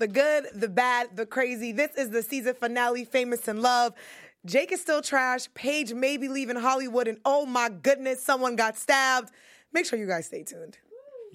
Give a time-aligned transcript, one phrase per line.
[0.00, 1.70] the good, the bad, the crazy.
[1.70, 3.92] This is the season finale, Famous in Love.
[4.46, 5.52] Jake is still trash.
[5.54, 9.30] Paige may be leaving Hollywood, and oh my goodness, someone got stabbed.
[9.72, 10.78] Make sure you guys stay tuned.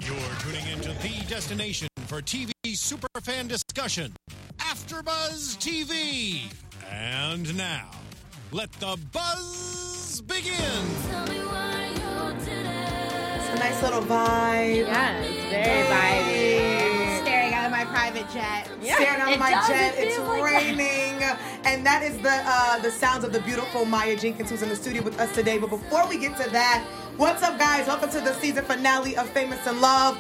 [0.02, 4.14] You're tuning into the destination for TV superfan discussion,
[4.58, 6.52] AfterBuzz TV.
[6.92, 7.92] And now,
[8.52, 10.54] let the buzz begin.
[13.38, 14.88] It's a nice little vibe.
[14.88, 16.75] Yes, very vibey.
[17.76, 18.70] Staring out of my private jet.
[19.10, 19.96] Out of It my jet.
[19.98, 21.24] it It's like raining,
[21.66, 24.76] and that is the uh, the sounds of the beautiful Maya Jenkins, who's in the
[24.76, 25.58] studio with us today.
[25.58, 26.86] But before we get to that,
[27.18, 27.88] what's up, guys?
[27.88, 30.18] Welcome to the season finale of Famous in Love.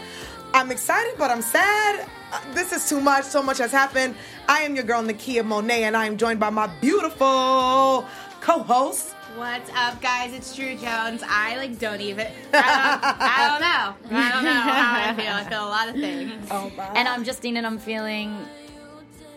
[0.53, 2.07] I'm excited, but I'm sad.
[2.31, 3.23] Uh, this is too much.
[3.25, 4.15] So much has happened.
[4.49, 8.05] I am your girl Nakia Monet, and I am joined by my beautiful
[8.41, 9.14] co-host.
[9.35, 10.33] What's up, guys?
[10.33, 11.21] It's Drew Jones.
[11.27, 12.27] I like don't even.
[12.53, 14.17] I don't, I don't know.
[14.17, 15.33] I don't know how I feel.
[15.33, 16.47] I feel a lot of things.
[16.49, 16.85] Oh my.
[16.95, 18.37] And I'm Justine, and I'm feeling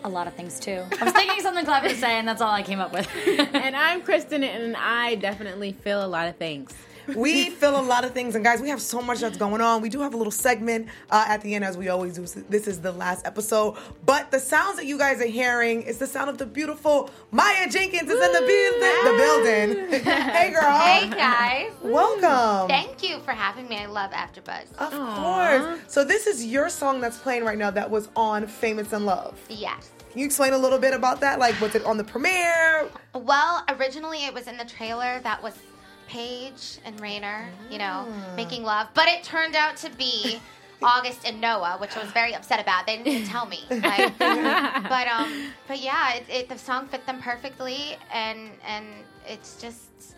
[0.05, 0.85] a lot of things too.
[1.01, 3.09] I was thinking something clever to say, and that's all I came up with.
[3.53, 6.73] And I'm Kristen, and I definitely feel a lot of things.
[7.15, 9.81] We feel a lot of things, and guys, we have so much that's going on.
[9.81, 12.25] We do have a little segment uh, at the end, as we always do.
[12.49, 16.07] This is the last episode, but the sounds that you guys are hearing is the
[16.07, 19.03] sound of the beautiful Maya Jenkins is in the building.
[19.03, 20.03] The building.
[20.03, 20.79] hey, girl.
[20.79, 21.71] Hey guys.
[21.81, 22.67] Welcome.
[22.67, 23.77] Thank you for having me.
[23.77, 24.75] I love AfterBuzz.
[24.77, 25.79] Of course.
[25.87, 29.39] So this is your song that's playing right now that was on Famous in Love.
[29.49, 29.91] Yes.
[30.11, 31.37] Can you explain a little bit about that?
[31.37, 32.89] Like, was it on the premiere?
[33.13, 35.53] Well, originally it was in the trailer that was
[36.09, 38.35] Paige and Rainer, you know, Mm.
[38.35, 40.39] making love, but it turned out to be
[40.81, 42.87] August and Noah, which I was very upset about.
[42.87, 43.63] They didn't even tell me.
[43.69, 48.85] Like, but um, but yeah, it, it, the song fit them perfectly, and and
[49.27, 50.15] it's just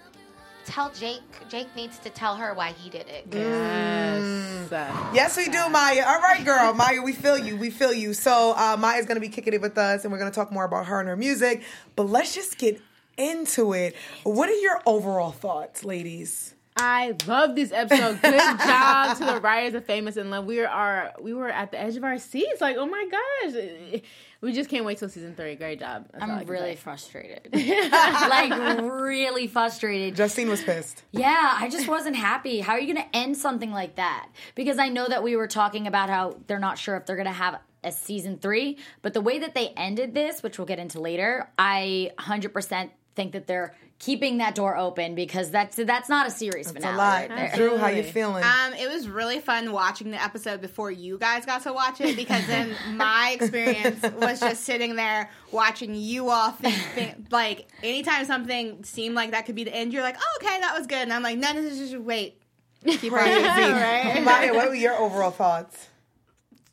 [0.65, 1.21] tell Jake.
[1.49, 3.25] Jake needs to tell her why he did it.
[3.31, 4.69] Yes.
[5.13, 6.03] Yes, we do, Maya.
[6.07, 6.73] All right, girl.
[6.73, 7.57] Maya, we feel you.
[7.57, 8.13] We feel you.
[8.13, 10.49] So, uh, Maya's going to be kicking it with us, and we're going to talk
[10.51, 11.63] more about her and her music.
[11.97, 12.79] But let's just get
[13.21, 13.95] into it.
[14.23, 16.55] What are your overall thoughts, ladies?
[16.77, 18.21] I love this episode.
[18.21, 20.45] Good job to the writers of Famous in Love.
[20.45, 22.61] We are we were at the edge of our seats.
[22.61, 24.01] Like, oh my gosh.
[24.41, 25.55] We just can't wait till season three.
[25.55, 26.07] Great job.
[26.11, 26.75] That's I I'm really say.
[26.77, 27.49] frustrated.
[27.53, 30.15] like, really frustrated.
[30.15, 31.03] Justine was pissed.
[31.11, 32.59] Yeah, I just wasn't happy.
[32.59, 34.29] How are you going to end something like that?
[34.55, 37.27] Because I know that we were talking about how they're not sure if they're going
[37.27, 40.79] to have a season three, but the way that they ended this, which we'll get
[40.79, 46.25] into later, I 100% think that they're keeping that door open because that's that's not
[46.25, 46.95] a series It's finale.
[46.95, 47.29] a lot.
[47.29, 47.53] right.
[47.53, 48.43] Drew, how you feeling?
[48.43, 52.15] Um, it was really fun watching the episode before you guys got to watch it
[52.15, 58.25] because then my experience was just sitting there watching you all think, think like anytime
[58.25, 60.97] something seemed like that could be the end, you're like, oh, okay, that was good,
[60.97, 62.41] and I'm like, no, no, no, just wait.
[62.83, 63.43] Keep Crazy.
[63.43, 64.21] right?
[64.23, 65.89] Maya, what were your overall thoughts?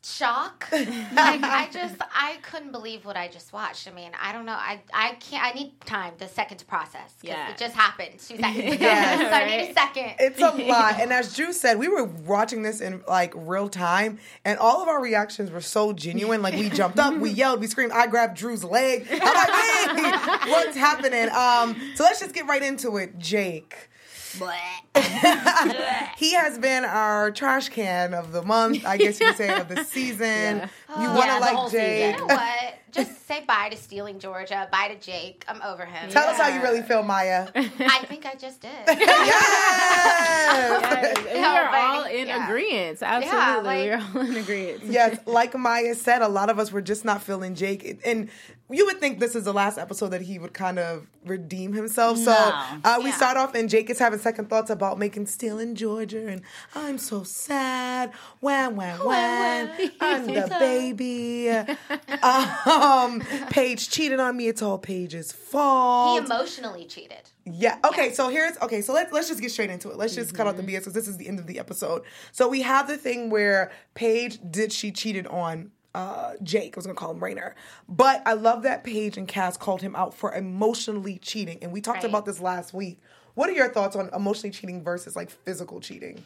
[0.09, 0.67] Shock.
[0.71, 3.87] like I just I couldn't believe what I just watched.
[3.87, 4.53] I mean, I don't know.
[4.53, 5.43] I I can't.
[5.43, 7.13] I need time, the second to process.
[7.21, 7.49] 'cause Yeah.
[7.51, 8.77] it just happened two seconds ago.
[8.85, 9.19] Yes.
[9.29, 10.13] so I need a second.
[10.19, 10.99] It's a lot.
[10.99, 14.87] And as Drew said, we were watching this in like real time, and all of
[14.87, 16.41] our reactions were so genuine.
[16.41, 17.91] Like we jumped up, we yelled, we screamed.
[17.91, 19.07] I grabbed Drew's leg.
[19.11, 21.29] I'm like, hey, what's happening?
[21.29, 23.17] Um, so let's just get right into it.
[23.19, 23.89] Jake.
[26.17, 29.67] He has been our trash can of the month, I guess you could say, of
[29.67, 30.69] the season.
[30.89, 32.15] You want to Yeah, the like whole Jake.
[32.15, 32.73] you know what?
[32.91, 34.67] Just say bye to stealing Georgia.
[34.71, 35.45] Bye to Jake.
[35.47, 36.09] I'm over him.
[36.09, 37.47] Tell us how you really feel, Maya.
[37.55, 38.71] I think I just did.
[38.87, 40.05] yes!
[40.49, 42.45] Yes, we No, are but- all in yeah.
[42.47, 43.01] agreement.
[43.01, 43.63] Absolutely.
[43.63, 44.83] like- we are all in agreement.
[44.85, 48.29] yes, like Maya said, a lot of us were just not feeling Jake, and
[48.71, 52.17] you would think this is the last episode that he would kind of redeem himself.
[52.17, 52.79] So No.
[52.83, 53.15] uh, we Yeah.
[53.15, 56.41] start off, and Jake is having second thoughts about making Steel in Georgia, and
[56.75, 58.11] I'm so sad.
[58.39, 59.91] When, when, when.
[60.01, 60.78] I'm the baby.
[62.23, 64.47] Um, Paige cheated on me.
[64.47, 66.19] It's all Paige's fault.
[66.19, 67.29] he emotionally cheated.
[67.45, 67.77] Yeah.
[67.85, 68.11] Okay.
[68.13, 68.81] So here's okay.
[68.81, 69.97] So let's let's just get straight into it.
[69.97, 72.03] Let's just cut out the BS because this is the end of the episode.
[72.31, 76.75] So we have the thing where Paige did she cheated on uh Jake.
[76.75, 77.55] I was gonna call him Rainer,
[77.87, 81.81] but I love that Paige and Cass called him out for emotionally cheating, and we
[81.81, 82.09] talked Right.
[82.09, 82.99] about this last week.
[83.33, 86.23] What are your thoughts on emotionally cheating versus like physical cheating?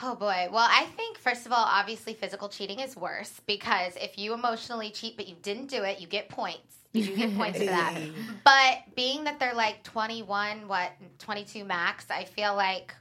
[0.00, 0.48] Oh boy.
[0.50, 4.90] Well, I think first of all, obviously physical cheating is worse because if you emotionally
[4.90, 6.76] cheat but you didn't do it, you get points.
[6.92, 7.98] You get points for that.
[8.44, 12.94] But being that they're like 21, what, 22 max, I feel like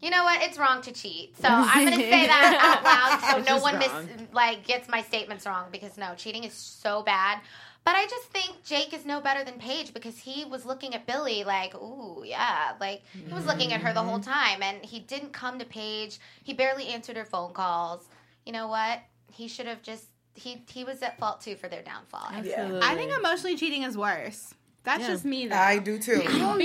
[0.00, 0.42] you know what?
[0.42, 1.38] It's wrong to cheat.
[1.38, 5.00] So I'm going to say that out loud so no one mis- like gets my
[5.00, 7.38] statements wrong because no, cheating is so bad.
[7.84, 11.04] But I just think Jake is no better than Paige because he was looking at
[11.06, 12.74] Billy like, ooh, yeah.
[12.80, 16.20] Like, he was looking at her the whole time and he didn't come to Paige.
[16.44, 18.08] He barely answered her phone calls.
[18.46, 19.00] You know what?
[19.32, 22.24] He should have just he he was at fault too for their downfall.
[22.28, 22.54] I think.
[22.56, 22.88] Absolutely.
[22.88, 24.54] I think emotionally cheating is worse.
[24.84, 25.06] That's Yeah.
[25.08, 25.56] just me though.
[25.56, 26.18] I do too.
[26.18, 26.58] because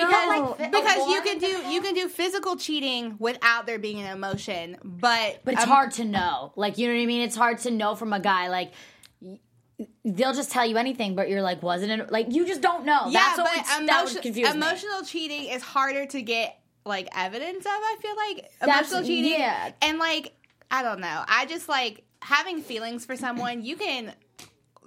[0.60, 4.78] like, because you can do you can do physical cheating without there being an emotion,
[4.84, 6.52] but But it's um, hard to know.
[6.56, 7.22] Like, you know what I mean?
[7.22, 8.48] It's hard to know from a guy.
[8.48, 8.74] Like, y-
[10.04, 12.12] they'll just tell you anything, but you're like, wasn't it?
[12.12, 13.08] Like, you just don't know.
[13.10, 14.56] Yeah, That's what but would, that would emotion- confuse me.
[14.56, 17.72] emotional cheating is harder to get like evidence of.
[17.72, 19.72] I feel like That's- emotional cheating, yeah.
[19.82, 20.34] and like
[20.72, 21.24] I don't know.
[21.28, 23.64] I just like having feelings for someone.
[23.64, 24.14] You can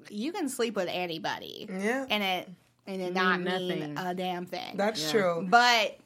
[0.09, 2.07] you can sleep with anybody, Yeah.
[2.11, 2.49] and it
[2.87, 3.99] and it not mean nothing.
[3.99, 4.77] a damn thing.
[4.77, 5.47] That's true.
[5.49, 5.97] but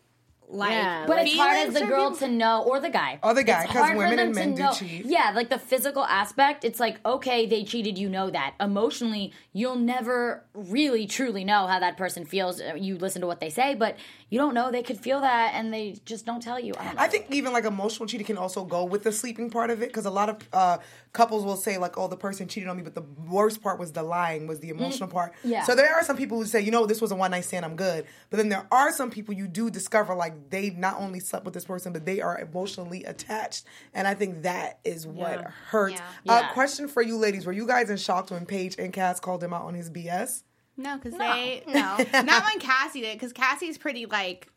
[0.49, 3.19] like, Yeah, But it's hard as feelings the girl people- to know, or the guy.
[3.23, 5.07] Or the guy, It's 'cause hard for women and men do know- cheat.
[5.07, 8.55] Yeah, like the physical aspect, it's like, okay, they cheated, you know that.
[8.61, 12.61] Emotionally, you'll never really truly know how that person feels.
[12.61, 13.97] Uh, You listen to what they say, but
[14.29, 16.75] you don't know they could feel that and they just don't tell you.
[16.79, 17.03] I, don't know.
[17.03, 19.89] I think even like emotional cheating can also go with the sleeping part of it
[19.89, 20.79] because a lot of uh,
[21.13, 23.93] couples will say like, "Oh, the person cheated on me," but the worst part was
[23.93, 25.33] the lying, was the emotional part.
[25.45, 25.63] Mm, yeah.
[25.65, 27.65] So there are some people who say, "You know, this was a one night stand,
[27.65, 31.21] I'm good," but then there are some people you do discover like they not only
[31.21, 35.41] slept with this person, but they are emotionally attached, and I think that is what
[35.41, 35.51] Yeah.
[35.69, 36.01] hurts.
[36.25, 36.33] Yeah.
[36.35, 36.49] Uh, Yeah.
[36.53, 39.53] question for you ladies: Were you guys in shock when Paige and Cass called him
[39.53, 40.43] out on his BS?
[40.77, 41.97] No, because they No.
[42.23, 43.15] not when Cassie did.
[43.19, 44.49] Because Cassie's pretty like.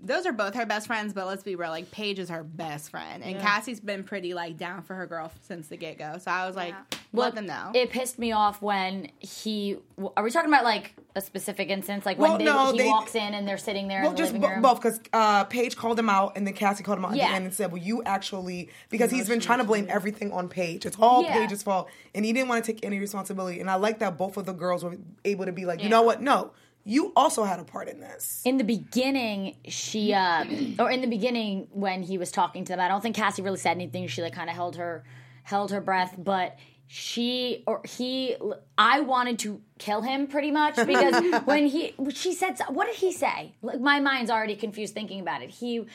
[0.00, 1.70] Those are both her best friends, but let's be real.
[1.70, 5.32] Like Paige is her best friend, and Cassie's been pretty like down for her girl
[5.42, 6.18] since the get go.
[6.18, 6.74] So I was like,
[7.12, 7.72] let them know.
[7.74, 9.76] It pissed me off when he.
[10.16, 12.04] Are we talking about like a specific instance?
[12.04, 14.16] Like when Well, they, no, he they- walks in and they're sitting there Well, in
[14.16, 14.62] the just living room?
[14.62, 17.24] both because uh, Paige called him out and then Cassie called him out at the
[17.24, 20.84] end and said, "Well, you actually because he's been trying to blame everything on Paige.
[20.86, 21.32] It's all Yeah.
[21.32, 23.60] Paige's fault, and he didn't want to take any responsibility.
[23.60, 26.02] And I like that both of the girls were able to be like, you know
[26.02, 26.20] what?
[26.20, 26.52] No,
[26.84, 28.42] you also had a part in this.
[28.44, 30.44] in the beginning, she uh,
[30.78, 33.58] or in the beginning when he was talking to them, I don't think Cassie really
[33.58, 34.06] said anything.
[34.06, 35.04] She like kind of held her
[35.42, 38.36] held her breath, but she or he,
[38.76, 43.12] I wanted to kill him pretty much because when he she said, what did he
[43.12, 43.54] say?
[43.62, 45.50] Like my mind's already confused thinking about it.
[45.50, 45.86] He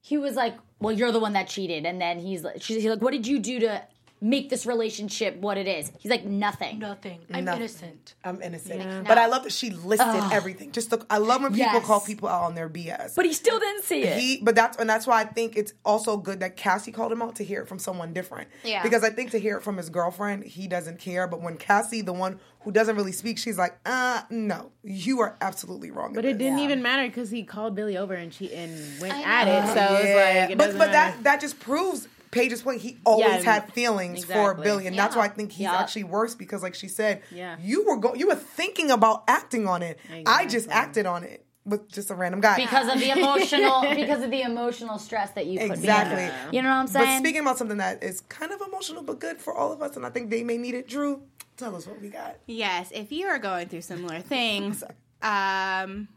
[0.00, 3.02] he was like, "Well, you're the one that cheated," and then he's like, she's like,
[3.02, 3.82] "What did you do to?"
[4.20, 5.92] Make this relationship what it is.
[5.98, 6.78] He's like nothing.
[6.80, 7.20] Nothing.
[7.32, 7.60] I'm Nothing.
[7.62, 8.14] innocent.
[8.24, 10.72] I'm innocent, but I love that she listed everything.
[10.72, 11.86] Just the, I love when people Yes.
[11.86, 13.14] call people out on their BS.
[13.14, 14.18] But he still didn't see it.
[14.18, 17.22] He, but that's and that's why I think it's also good that Cassie called him
[17.22, 18.48] out to hear it from someone different.
[18.64, 18.82] Yeah.
[18.82, 21.28] Because I think to hear it from his girlfriend, he doesn't care.
[21.28, 25.36] But when Cassie, the one who doesn't really speak, she's like, uh, no, you are
[25.40, 26.12] absolutely wrong.
[26.12, 29.14] But it this." didn't even matter because he called Billy over and she and went
[29.14, 29.74] at it.
[29.74, 31.14] So it's like, it but doesn't but matter.
[31.16, 32.80] that that just proves Paige's point.
[32.80, 34.64] He always Yeah, had feelings for exactly.
[34.64, 35.76] Billy, and that's why I think he's Yeah.
[35.80, 37.56] actually worse because, like she said, Yeah.
[37.60, 39.98] you were go- you were thinking about acting on it.
[40.26, 44.22] I just acted on it with just a random guy because of the emotional because
[44.22, 46.24] of the emotional stress that you put Exactly.
[46.26, 46.34] together.
[46.52, 47.04] You know what I'm saying?
[47.04, 47.22] But saying?
[47.24, 50.04] speaking about something that is kind of emotional but good for all of us, and
[50.06, 51.22] I think they may need it, Drew.
[51.56, 52.36] Tell us what we got.
[52.46, 54.82] Yes, if you are going through similar things,
[55.22, 56.08] um,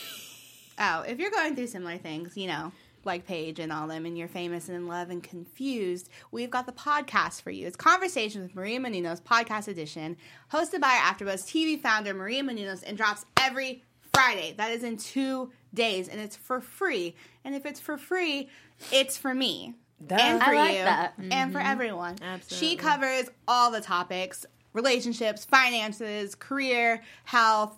[0.80, 2.72] oh, if you're going through similar things, you know,
[3.06, 6.66] like Paige and all them, and you're famous and in love and confused, we've got
[6.66, 7.68] the podcast for you.
[7.68, 10.18] It's Conversations with Maria Menounos, podcast edition,
[10.52, 14.54] hosted by our AfterBuzz TV founder Maria Menounos, and drops every Friday.
[14.58, 17.16] That is in two days, and it's for free.
[17.44, 18.50] And if it's for free,
[18.92, 19.76] it's for me.
[20.10, 21.14] And for like you, that.
[21.18, 21.68] and for mm-hmm.
[21.68, 22.16] everyone.
[22.22, 22.68] Absolutely.
[22.68, 27.78] She covers all the topics relationships, finances, career, health,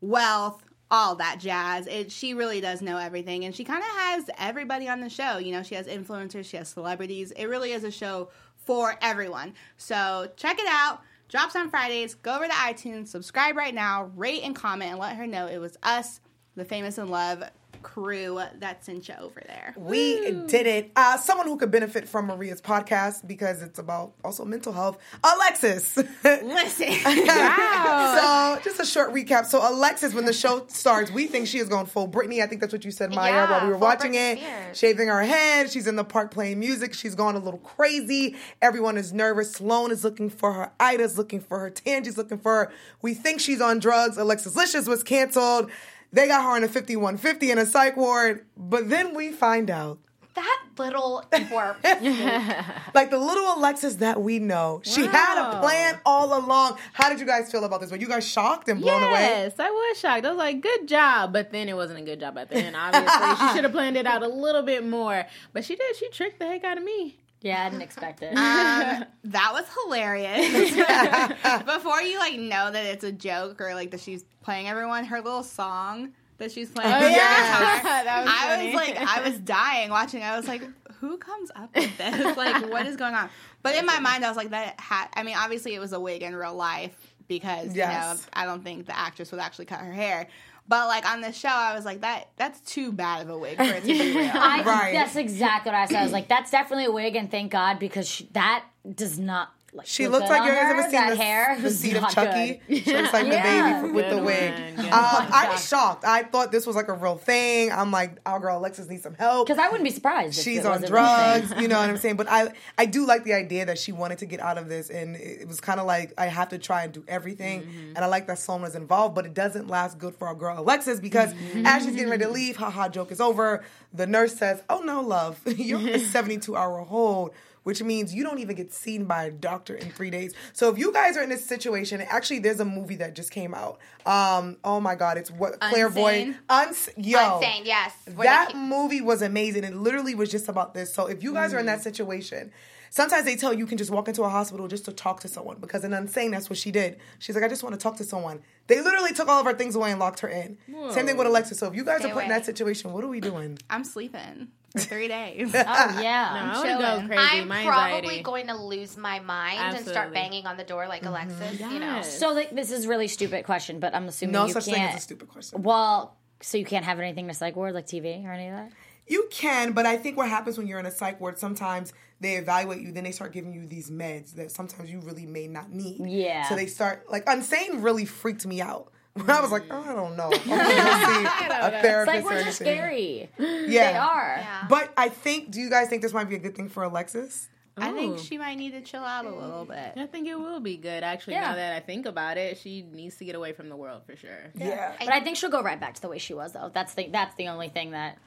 [0.00, 1.86] wealth, all that jazz.
[1.86, 3.44] It, she really does know everything.
[3.44, 5.38] And she kind of has everybody on the show.
[5.38, 7.30] You know, she has influencers, she has celebrities.
[7.32, 9.54] It really is a show for everyone.
[9.76, 11.00] So check it out.
[11.28, 12.14] Drops on Fridays.
[12.14, 15.58] Go over to iTunes, subscribe right now, rate and comment, and let her know it
[15.58, 16.20] was us,
[16.56, 17.44] the Famous in Love
[17.82, 19.74] crew that sent you over there.
[19.76, 20.90] We did it.
[20.96, 24.98] Uh, someone who could benefit from Maria's podcast because it's about also mental health.
[25.24, 25.96] Alexis.
[25.96, 26.88] Listen.
[27.04, 28.56] wow.
[28.58, 29.46] so just a short recap.
[29.46, 32.42] So Alexis, when the show starts, we think she is going full Britney.
[32.42, 34.38] I think that's what you said, Maya, Yeah, while we were watching Britney it.
[34.38, 34.78] Spears.
[34.78, 35.70] Shaving her head.
[35.70, 36.94] She's in the park playing music.
[36.94, 38.36] She's gone a little crazy.
[38.62, 39.52] Everyone is nervous.
[39.52, 40.72] Sloan is looking for her.
[40.80, 41.70] Ida's looking for her.
[41.70, 42.72] Tangey's looking for her.
[43.02, 44.16] We think she's on drugs.
[44.16, 45.70] Alexis Licious was canceled.
[46.12, 48.46] They got her in a 5150 in a psych ward.
[48.56, 49.98] But then we find out
[50.34, 51.76] That little twerp.
[52.94, 54.80] like the little Alexis that we know.
[54.84, 56.78] She had a plan all along.
[56.92, 57.90] How did you guys feel about this?
[57.90, 59.20] Were you guys shocked and blown away?
[59.20, 60.24] Yes, I was shocked.
[60.24, 61.32] I was like, good job.
[61.32, 63.46] But then it wasn't a good job at the end, obviously.
[63.48, 65.26] she should have planned it out a little bit more.
[65.52, 65.96] But she did.
[65.96, 67.18] She tricked the heck out of me.
[67.40, 68.30] Yeah, I didn't expect it.
[68.36, 70.70] Um, that was hilarious.
[71.64, 75.20] Before you like know that it's a joke or like that she's playing everyone, her
[75.20, 76.92] little song that she's playing.
[76.92, 77.78] Oh, yeah.
[77.78, 78.66] guitar, That was I funny.
[78.66, 80.22] was like, I was dying watching.
[80.22, 80.62] I was like,
[81.00, 82.36] who comes up with this?
[82.36, 83.28] like, what is going on?
[83.62, 85.08] But in my mind, I was like, that had.
[85.14, 88.64] I mean, obviously, it was a wig in real life because you know I don't
[88.64, 90.28] think the actress would actually cut her hair.
[90.68, 93.56] But like on the show, I was like, that that's too bad of a wig
[93.56, 94.30] for it to be real.
[94.34, 94.92] I, Right.
[94.92, 95.96] That's exactly what I said.
[95.96, 99.52] I was like, that's definitely a wig, and thank God because she, that does not.
[99.74, 101.58] Like, She look looks like you guys ever seen that the, hair.
[101.60, 102.62] the is seed of not Chucky?
[102.68, 102.84] good.
[102.84, 103.80] She looks like Yeah.
[103.82, 104.76] the baby with Good the wig.
[104.78, 106.04] one, Um, I was shocked.
[106.06, 107.70] I thought this was like a real thing.
[107.70, 109.46] I'm like, our girl Alexis needs some help.
[109.46, 110.38] Because I wouldn't be surprised.
[110.38, 111.46] if She's it on was a real thing.
[111.48, 112.16] drugs, you know what I'm saying?
[112.16, 114.88] But I I do like the idea that she wanted to get out of this
[114.88, 117.88] and it was kind of like I have to try and do everything Mm-hmm.
[117.96, 120.58] and I like that Sloan was involved, but it doesn't last good for our girl
[120.58, 121.66] Alexis because Mm-hmm.
[121.66, 123.62] as she's getting ready to leave, haha joke is over.
[123.92, 125.38] The nurse says, "Oh no, love.
[125.46, 127.32] You're on a 72 hour hold."
[127.68, 130.32] Which means you don't even get seen by a doctor in three days.
[130.54, 133.52] So if you guys are in this situation, actually, there's a movie that just came
[133.52, 133.78] out.
[134.06, 136.36] Um, oh my God, it's what Clairvoyant.
[136.48, 137.92] Uns- yo, Insane, yes.
[138.14, 139.64] Where that keep- movie was amazing.
[139.64, 140.94] It literally was just about this.
[140.94, 141.74] So if you guys are in Mm.
[141.76, 142.52] that situation,
[142.88, 145.28] sometimes they tell you you can just walk into a hospital just to talk to
[145.28, 146.96] someone because in Unsane, that's what she did.
[147.18, 148.40] She's like, I just want to talk to someone.
[148.68, 150.56] They literally took all of her things away and locked her in.
[150.90, 151.54] Same thing with Alexa.
[151.54, 153.58] So if you guys Stay are put in that situation, what are we doing?
[153.68, 155.54] I'm sleeping for three days.
[155.54, 156.52] Oh yeah.
[156.54, 157.06] I would go chilling.
[157.08, 157.22] crazy.
[157.22, 161.02] I'm My probably going to lose my mind and start banging on the door like
[161.02, 161.08] mm-hmm.
[161.08, 161.60] Alexis.
[161.60, 164.52] You know, So like this is a really stupid question, but I'm assuming No you
[164.52, 164.76] such can't.
[164.76, 165.62] thing as a stupid question.
[165.62, 168.72] Well, so you can't have anything to psych ward like TV or any of that.
[169.06, 172.34] You can, but I think what happens when you're in a psych ward, sometimes they
[172.34, 175.72] evaluate you, then they start giving you these meds that sometimes you really may not
[175.72, 176.06] need.
[176.06, 176.46] Yeah.
[176.48, 178.92] So they start like Unsane really freaked me out.
[179.18, 180.30] When I was like, oh, I don't know.
[180.32, 182.52] I'm gonna go see a therapist Psych or wards are anything.
[182.52, 183.30] scary.
[183.38, 184.34] Yeah, They are.
[184.38, 184.66] Yeah.
[184.68, 187.48] But I think, do you guys think this might be a good thing for Alexis?
[187.80, 189.92] I think she might need to chill out a little bit.
[189.96, 191.04] I think it will be good.
[191.04, 191.50] Actually, Yeah.
[191.50, 194.16] now that I think about it, she needs to get away from the world for
[194.16, 194.50] sure.
[194.56, 194.94] Yeah.
[194.98, 196.72] But I think she'll go right back to the way she was though.
[196.74, 198.18] That's the that's the only thing that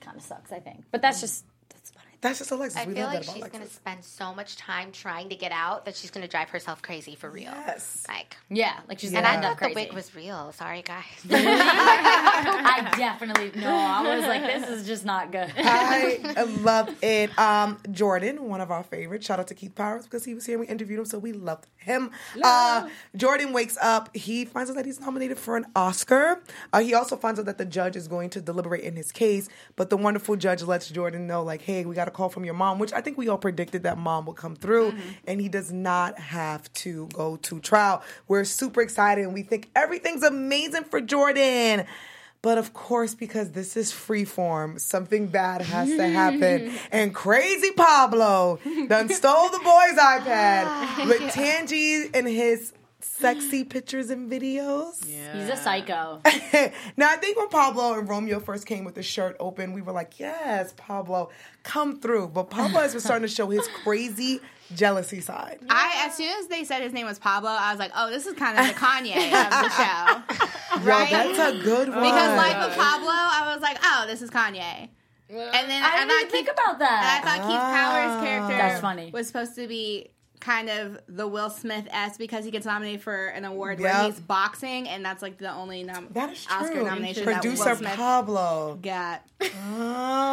[0.00, 0.52] kind of sucks.
[0.52, 0.84] I think.
[0.92, 1.44] But that's just
[2.20, 2.74] that's what I think.
[2.74, 2.76] That's just Alexis.
[2.80, 3.58] I we feel love like that about she's Alexis.
[3.58, 6.48] going to spend so much time trying to get out that she's going to drive
[6.50, 7.44] herself crazy for real.
[7.44, 8.04] Yes.
[8.08, 10.52] Like, Yeah, like she's And and I end thought up the wig was real.
[10.52, 11.04] Sorry, guys.
[11.30, 13.68] I definitely no.
[13.74, 15.52] I was like, this is just not good.
[15.56, 17.36] I love it.
[17.38, 19.26] Um, Jordan, one of our favorites.
[19.26, 21.32] Shout out to Keith Powers because he was here and we interviewed him, so we
[21.32, 22.10] loved him.
[22.42, 24.14] Uh, Jordan wakes up.
[24.14, 26.42] He finds out that he's nominated for an Oscar.
[26.72, 29.48] Uh, he also finds out that the judge is going to deliberate in his case,
[29.76, 32.54] but the wonderful judge lets Jordan know, like, hey, we got a call from your
[32.54, 34.94] mom, which I think we all predicted that mom would come through,
[35.26, 38.02] and he does not have to go to trial.
[38.28, 41.86] We're super excited and we think everything's amazing for Jordan.
[42.46, 46.78] But of course, because this is freeform, something bad has to happen.
[46.92, 54.30] and crazy Pablo done stole the boy's iPad with Tangey and his sexy pictures and
[54.30, 55.04] videos.
[55.04, 56.20] He's a psycho.
[56.96, 59.92] now, I think when Pablo and Romeo first came with the shirt open, we were
[59.92, 61.30] like, yes, Pablo,
[61.64, 62.28] come through.
[62.28, 64.40] But Pablo has been starting to show his crazy
[64.74, 65.58] jealousy side.
[65.68, 68.26] I as soon as they said his name was Pablo, I was like, oh, this
[68.26, 70.25] is kind of the Kanye of the show,
[70.82, 71.10] Yo, right?
[71.10, 72.00] that's a good one.
[72.02, 74.88] because Life of Pablo, I was like, oh, this is Kanye.
[75.28, 78.20] And then I and didn't even think about and I thought Keith Powers' ah.
[78.24, 79.10] character That's funny.
[79.12, 83.26] was supposed to be kind of the Will Smith s because he gets nominated for
[83.28, 83.92] an award Yep.
[83.94, 86.84] where he's boxing, and that's like the only nom- that is Oscar true.
[86.84, 88.78] nomination that Producer Will Smith Pablo.
[88.80, 89.24] got.
[89.40, 89.46] Oh,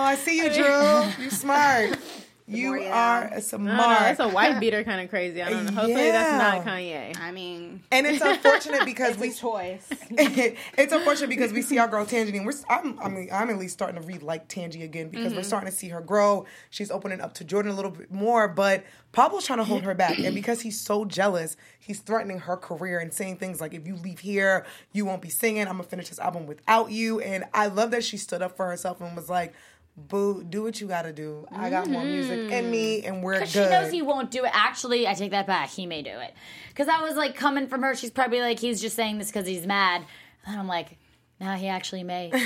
[0.05, 0.63] I see you, Drew.
[1.23, 1.97] You're smart.
[2.45, 3.73] You are a smart.
[3.73, 5.41] I don't that's a white beater kind of crazy.
[5.41, 5.71] I don't know.
[5.71, 6.11] Hopefully Yeah.
[6.11, 7.17] that's not Kanye.
[7.17, 9.87] I mean, and it's unfortunate because we it's a choice.
[10.09, 13.57] it's unfortunate because we see our girl Tangey, and we're I'm, I mean I'm at
[13.57, 15.35] least starting to read like Tangey again because Mm-hmm.
[15.37, 16.45] we're starting to see her grow.
[16.69, 18.83] She's opening up to Jordan a little bit more, but
[19.13, 22.99] Pablo's trying to hold her back, and because he's so jealous, he's threatening her career
[22.99, 25.61] and saying things like, "If you leave here, you won't be singing.
[25.67, 28.67] I'm gonna finish this album without you." And I love that she stood up for
[28.67, 29.53] herself and was like.
[29.95, 31.45] Boo, do what you gotta do.
[31.51, 32.71] I got more music in mm-hmm.
[32.71, 33.39] me, and we're good.
[33.41, 34.51] Because she knows he won't do it.
[34.53, 35.69] Actually, I take that back.
[35.69, 36.33] He may do it.
[36.69, 37.95] Because I was like coming from her.
[37.95, 40.03] She's probably like, he's just saying this because he's mad.
[40.47, 40.97] And I'm like,
[41.39, 42.29] no, he actually may.
[42.31, 42.39] He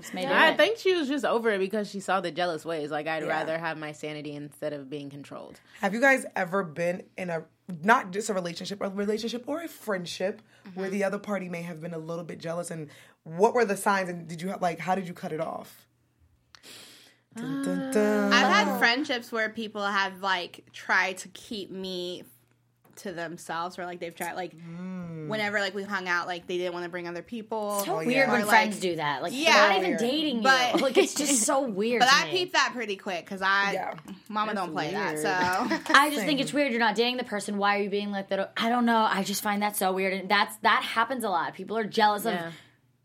[0.00, 0.56] just may do I it.
[0.56, 2.90] think she was just over it because she saw the jealous ways.
[2.90, 3.28] Like I'd Yeah.
[3.28, 5.60] rather have my sanity instead of being controlled.
[5.80, 7.44] Have you guys ever been in a
[7.82, 10.42] not just a relationship, a relationship or a friendship
[10.74, 10.96] where mm-hmm.
[10.96, 12.70] the other party may have been a little bit jealous?
[12.70, 12.88] And
[13.24, 14.08] what were the signs?
[14.08, 15.83] And did you have like how did you cut it off?
[17.36, 17.92] Dun, dun, ah.
[17.92, 18.32] dun.
[18.32, 22.24] I've had friendships where people have like tried to keep me
[22.96, 25.26] to themselves, or like they've tried like mm.
[25.26, 27.80] whenever like we hung out, like they didn't want to bring other people.
[27.84, 28.30] so Oh, weird yeah.
[28.30, 29.20] when Or, friends like- do that.
[29.20, 29.52] Like, Yeah.
[29.66, 29.98] not even Weird.
[30.00, 30.42] dating you.
[30.44, 31.98] But- like, it's just so weird.
[32.00, 32.30] But to I me.
[32.30, 33.94] peeped that pretty quick because I, Yeah.
[34.28, 35.18] Mama don't play weird.
[35.18, 35.18] that.
[35.18, 36.70] So I just think it's weird.
[36.70, 37.58] You're not dating the person.
[37.58, 38.52] Why are you being like that?
[38.56, 38.98] I don't know.
[39.10, 41.54] I just find that so weird, and that's that happens a lot.
[41.54, 42.46] People are jealous Yeah.
[42.46, 42.54] of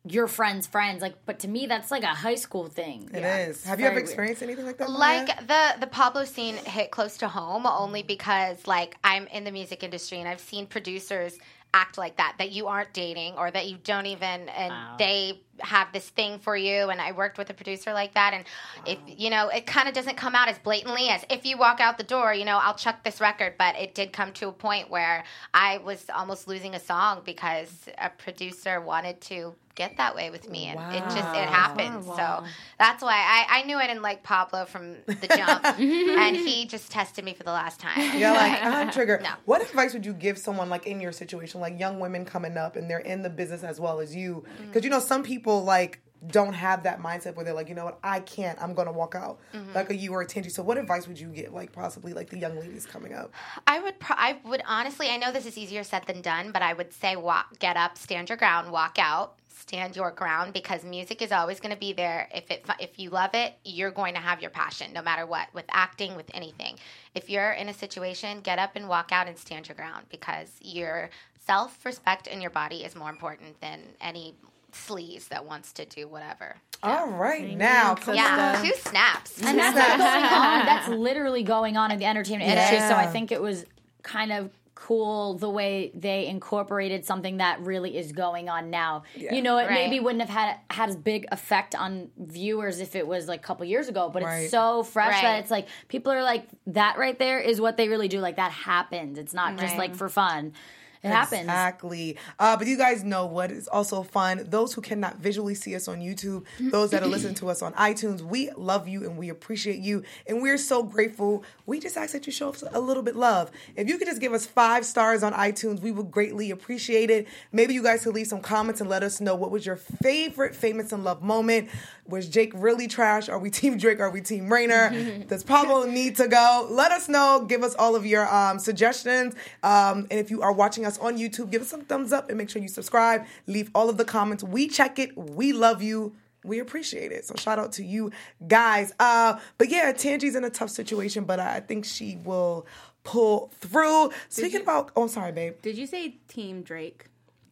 [0.05, 1.01] your friends' friends.
[1.01, 3.09] Like, but to me, that's like a high school thing.
[3.13, 3.63] It is.
[3.65, 4.09] Have you ever Very weird.
[4.09, 4.89] experienced anything like that?
[4.89, 5.73] like Maya?
[5.75, 9.83] the the Pablo scene hit close to home only because like I'm in the music
[9.83, 11.37] industry and I've seen producers
[11.73, 15.91] act like that that you aren't dating or that you don't even and they have
[15.93, 18.45] this thing for you and I worked with a producer like that and
[18.85, 21.79] if you know it kind of doesn't come out as blatantly as if you walk
[21.79, 24.51] out the door you know I'll chuck this record but it did come to a
[24.53, 25.23] point where
[25.53, 30.49] I was almost losing a song because a producer wanted to get that way with
[30.49, 32.43] me and it just it happened oh, so
[32.77, 36.91] that's why I, I knew I didn't like Pablo from the jump and he just
[36.91, 39.23] tested me for the last time You're like, I'm triggered.
[39.23, 39.29] No.
[39.45, 42.75] What advice would you give someone like in your situation, like young women coming up
[42.75, 44.43] and they're in the business as well as you?
[44.67, 47.85] Because you know, some people like don't have that mindset where they're like, you know
[47.85, 49.39] what, I can't, I'm gonna walk out.
[49.53, 49.73] Mm-hmm.
[49.73, 50.51] Like a you or a Tingy.
[50.51, 53.31] So what advice would you give like possibly like the young ladies coming up?
[53.67, 56.61] I would pro- I would honestly I know this is easier said than done but
[56.61, 60.83] I would say walk get up stand your ground walk out stand your ground because
[60.83, 64.13] music is always going to be there if it if you love it you're going
[64.13, 66.75] to have your passion no matter what with acting with anything
[67.13, 70.49] if you're in a situation get up and walk out and stand your ground because
[70.61, 71.09] your
[71.45, 74.33] self-respect in your body is more important than any
[74.73, 78.65] sleaze that wants to do whatever All right, now yeah uh, on.
[78.65, 80.65] two snaps and that's what's going on.
[80.65, 82.79] That's literally going on in the entertainment industry.
[82.79, 83.65] So I think it was
[84.03, 89.03] kind of cool the way they incorporated something that really is going on now.
[89.15, 89.71] You know, it Right.
[89.73, 93.43] maybe wouldn't have had had as big effect on viewers if it was like a
[93.43, 94.43] couple years ago, but Right.
[94.43, 95.21] it's so fresh Right.
[95.23, 98.19] that it's like people are like that right there is what they really do.
[98.19, 99.19] Like that happens.
[99.19, 100.53] It's not just like for fun.
[101.01, 101.41] It happens.
[101.43, 102.17] Exactly.
[102.37, 104.45] Uh, but you guys know what is also fun.
[104.49, 107.73] Those who cannot visually see us on YouTube, those that are listening to us on
[107.73, 110.03] iTunes, we love you and we appreciate you.
[110.27, 111.43] And we're so grateful.
[111.65, 113.49] We just ask that you show us a little bit love.
[113.77, 117.27] If you could just give us five stars on iTunes, we would greatly appreciate it.
[117.53, 120.55] Maybe you guys could leave some comments and let us know what was your favorite
[120.55, 121.69] famous and love moment.
[122.07, 123.29] Was Jake really trash?
[123.29, 123.99] Are we Team Drake?
[123.99, 125.23] Are we Team Rainer?
[125.27, 126.67] Does Pablo need to go?
[126.69, 127.45] Let us know.
[127.47, 129.35] Give us all of your um, suggestions.
[129.63, 132.37] Um, and if you are watching us on YouTube, give us some thumbs up and
[132.37, 133.25] make sure you subscribe.
[133.47, 134.43] Leave all of the comments.
[134.43, 135.17] We check it.
[135.17, 136.15] We love you.
[136.43, 137.25] We appreciate it.
[137.25, 138.11] So shout out to you
[138.47, 138.93] guys.
[138.99, 142.65] Uh, but yeah, Tangey's in a tough situation, but I think she will
[143.03, 144.11] pull through.
[144.29, 145.55] Speaking about, oh, sorry, babe.
[145.61, 147.08] Did you say Team Drake?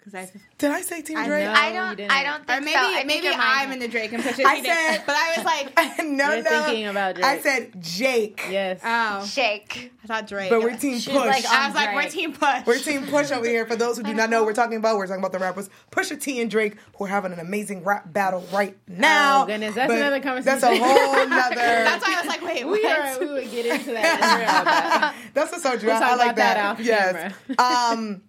[0.08, 1.43] Because I, Did I say Team I Drake?
[1.43, 1.52] know.
[1.54, 2.12] I don't didn't.
[2.12, 4.36] I don't think or maybe so I maybe your I'm in the Drake and Pusha
[4.38, 4.43] T.
[4.46, 6.63] I said- but I was like, no, You're no.
[6.63, 7.26] thinking about Drake.
[7.26, 8.41] I said Jake.
[8.50, 8.80] Yes.
[8.86, 10.50] oh, shake I thought Drake.
[10.50, 11.08] But we're Team Push.
[11.08, 12.65] like, I was like, we're Team Push.
[12.65, 13.65] We're Team Push over here.
[13.65, 14.96] For those who do not know, we're talking about.
[14.96, 18.13] We're talking about the rappers Pusha T and Drake, who are having an amazing rap
[18.13, 19.43] battle right now.
[19.43, 19.76] Oh, goodness.
[19.76, 20.60] That's But another conversation.
[20.62, 21.56] That's a whole nother.
[21.56, 23.00] That's why I was like, wait, we, what?
[23.00, 24.13] are, we would get into that.
[24.20, 25.15] It's real bad.
[25.34, 25.89] That's a so Drew.
[25.89, 26.65] We'll I like about that that.
[26.72, 27.34] off yes.
[27.60, 28.22] Um.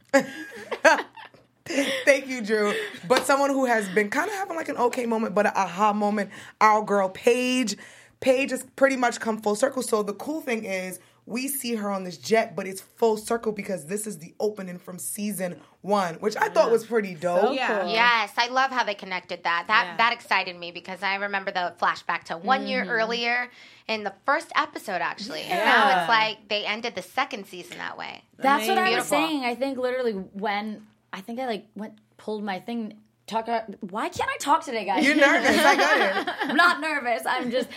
[2.05, 2.73] Thank you, Drew.
[3.07, 5.93] But someone who has been kind of having like an okay moment, but an aha
[5.93, 6.31] moment.
[6.61, 7.77] Our girl Paige.
[8.21, 9.83] Paige has pretty much come full circle.
[9.83, 13.53] So the cool thing is we see her on this jet, but it's full circle
[13.53, 17.43] because this is the opening from season one, which I thought was pretty dope.
[17.43, 17.83] So Yeah.
[17.83, 17.91] cool.
[17.93, 19.67] Yes, I love how they connected that.
[19.69, 19.97] That Yeah.
[19.99, 22.91] that excited me because I remember the flashback to one year mm-hmm.
[22.91, 23.51] earlier
[23.87, 25.03] in the first episode.
[25.03, 28.23] Actually, and now it's like they ended the second season that way.
[28.39, 29.09] That's what I was Beautiful.
[29.11, 29.45] saying.
[29.45, 32.99] I think literally when I think I like went pulled my thing.
[33.27, 33.49] Talk.
[33.49, 35.05] uh, Why can't I talk today, guys?
[35.05, 35.59] You're nervous.
[35.59, 36.35] I got it.
[36.51, 37.23] I'm not nervous.
[37.27, 37.69] I'm just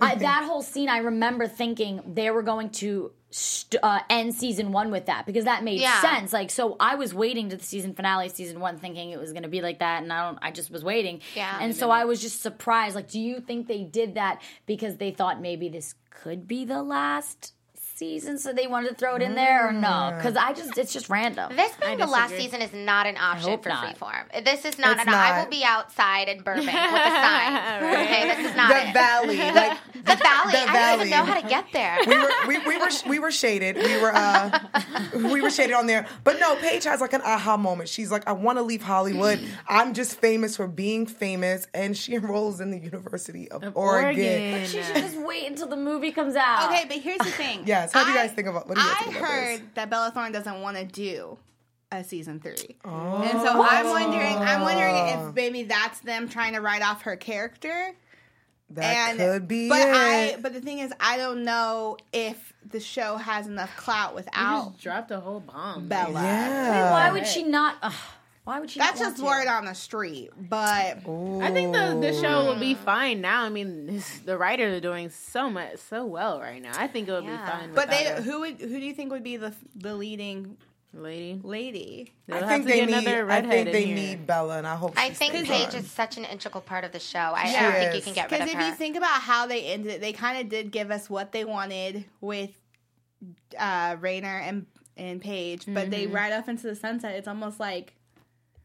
[0.00, 0.88] I, that whole scene.
[0.88, 5.44] I remember thinking they were going to st- uh, end season one with that because
[5.46, 6.00] that made Yeah.
[6.00, 6.32] sense.
[6.32, 9.42] Like, so I was waiting to the season finale, season one, thinking it was going
[9.42, 10.38] to be like that, and I don't.
[10.40, 11.20] I just was waiting.
[11.34, 11.58] Yeah.
[11.60, 12.94] And so I was just surprised.
[12.94, 16.82] Like, do you think they did that because they thought maybe this could be the
[16.82, 17.54] last?
[17.96, 20.16] Season so they wanted to throw it in there or no mm.
[20.16, 23.50] because i just it's just random This being the last season is not an option
[23.50, 23.96] hope for not.
[23.96, 24.44] Freeform.
[24.44, 25.14] This is not It's an.
[25.14, 26.74] I will be outside in Burbank with a
[27.26, 27.82] sign.
[27.84, 28.92] Okay, this is not The it.
[28.92, 30.52] Valley, like the valley.
[30.52, 30.94] the I don't Valley.
[31.06, 31.98] even know how to get there.
[32.06, 33.76] we were we, we were we were shaded.
[33.76, 34.58] We were uh
[35.14, 36.06] we were shaded on there.
[36.24, 37.88] But no, Paige has like an aha moment.
[37.88, 39.40] She's like, I want to leave Hollywood.
[39.68, 43.74] I'm just famous for being famous, and she enrolls in the University of, Oregon.
[43.76, 44.66] Oregon.
[44.66, 47.62] she should just wait until the movie comes out Okay, but here's the thing.
[47.66, 49.28] Yes, how do you I- guys think about- what do you guys I think about
[49.30, 49.68] heard this?
[49.74, 51.38] that Bella Thorne doesn't want to do
[51.90, 53.22] a season three, Oh.
[53.22, 54.36] and so I'm wondering.
[54.36, 54.96] I'm wondering
[55.28, 57.92] if maybe that's them trying to write off her character.
[58.74, 59.94] That and could be but it.
[59.94, 64.70] I but the thing is, I don't know if the show has enough clout without
[64.72, 65.88] just dropped a whole bomb.
[65.88, 66.12] Bella.
[66.22, 66.90] yeah.
[66.92, 67.92] why would she not ugh,
[68.44, 72.46] why would she That's just word on the street, but I think the, the show
[72.46, 73.44] will be fine now.
[73.44, 76.72] I mean, this, the writers are doing so much, so well right now.
[76.76, 77.36] I think it will Yeah.
[77.44, 77.74] be fine.
[77.74, 78.20] but they her.
[78.22, 80.56] who would who do you think would be the the leading
[80.94, 81.40] lady.
[81.42, 82.12] lady.
[82.26, 83.08] They'll I think they need.
[83.08, 83.94] I think they here.
[83.94, 84.94] need Bella, and I hope.
[84.96, 85.80] I think stays Paige on.
[85.80, 87.18] is such an integral part of the show.
[87.18, 88.52] I, I don't think you can get rid of her.
[88.52, 91.08] Because if you think about how they ended it, they kind of did give us
[91.10, 92.50] what they wanted with
[93.58, 96.14] uh Rainer and and Paige, but they Mm-hmm.
[96.14, 97.14] ride off into the sunset.
[97.16, 97.94] It's almost like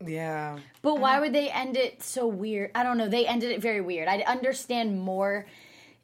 [0.06, 0.58] Yeah.
[0.82, 2.72] But why would they end it so weird?
[2.76, 3.08] I don't know.
[3.08, 4.08] They ended it very weird.
[4.08, 5.46] I'd understand more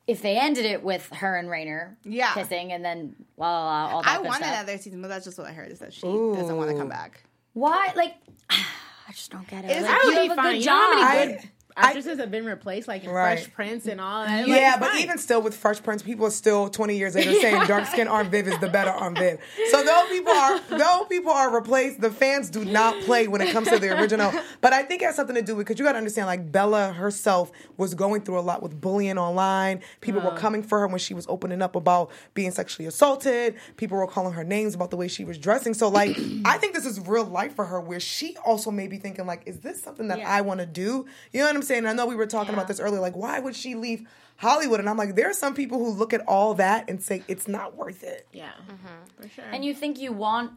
[0.08, 2.34] if they ended it with her and Rainer Yeah.
[2.34, 4.50] kissing and then la la la, all that I want stuff.
[4.50, 6.89] another season, but that's just what I heard is that she doesn't want to come
[6.89, 7.24] back.
[7.54, 7.92] Why?
[7.96, 8.16] Like,
[8.50, 9.72] I just don't get it.
[9.72, 10.54] It's Like, like, That you would be have a fine.
[10.54, 11.00] good You know how job.
[11.00, 13.40] many I- good actresses have been replaced, like in Right.
[13.40, 14.48] Fresh Prince and all that?
[14.48, 15.02] Yeah, it's but fine.
[15.02, 18.30] even still with Fresh Prince, people are still 20 years later saying dark skin Aunt
[18.30, 19.40] Viv is the better Aunt Viv.
[19.72, 23.52] So though people are though people are replaced, the fans do not play when it
[23.52, 24.32] comes to the original.
[24.62, 26.52] But I think it has something to do with because you got to understand, like
[26.52, 29.82] Bella herself was going through a lot with bullying online.
[30.02, 30.38] People were uh.
[30.38, 33.56] coming for her when she was opening up about being sexually assaulted.
[33.78, 35.74] People were calling her names about the way she was dressing.
[35.74, 38.98] So like, I think this is real life for her, where she also may be
[38.98, 40.30] thinking like, is this something that Yeah.
[40.30, 41.06] I want to do?
[41.32, 41.86] You know what I'm saying?
[41.86, 42.99] I know we were talking about this earlier.
[42.99, 44.80] Like, why would she leave Hollywood?
[44.80, 47.47] And I'm like, there are some people who look at all that and say it's
[47.47, 48.28] not worth it.
[48.34, 49.21] yeah, mm-hmm.
[49.21, 49.45] for sure.
[49.52, 50.52] and you think you want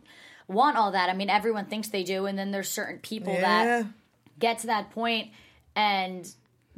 [0.49, 1.11] want all that.
[1.11, 3.41] I mean, everyone thinks they do, and then there's certain people Yeah.
[3.41, 3.87] that
[4.39, 5.31] get to that point
[5.75, 6.29] and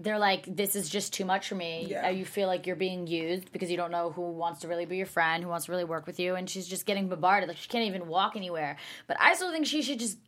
[0.00, 2.08] they're like, "This is just too much for me." Yeah.
[2.08, 4.96] You feel like you're being used because you don't know who wants to really be
[4.96, 7.48] your friend, who wants to really work with you, and she's just getting bombarded.
[7.48, 8.76] Like she can't even walk anywhere.
[9.08, 10.18] But I still think she should just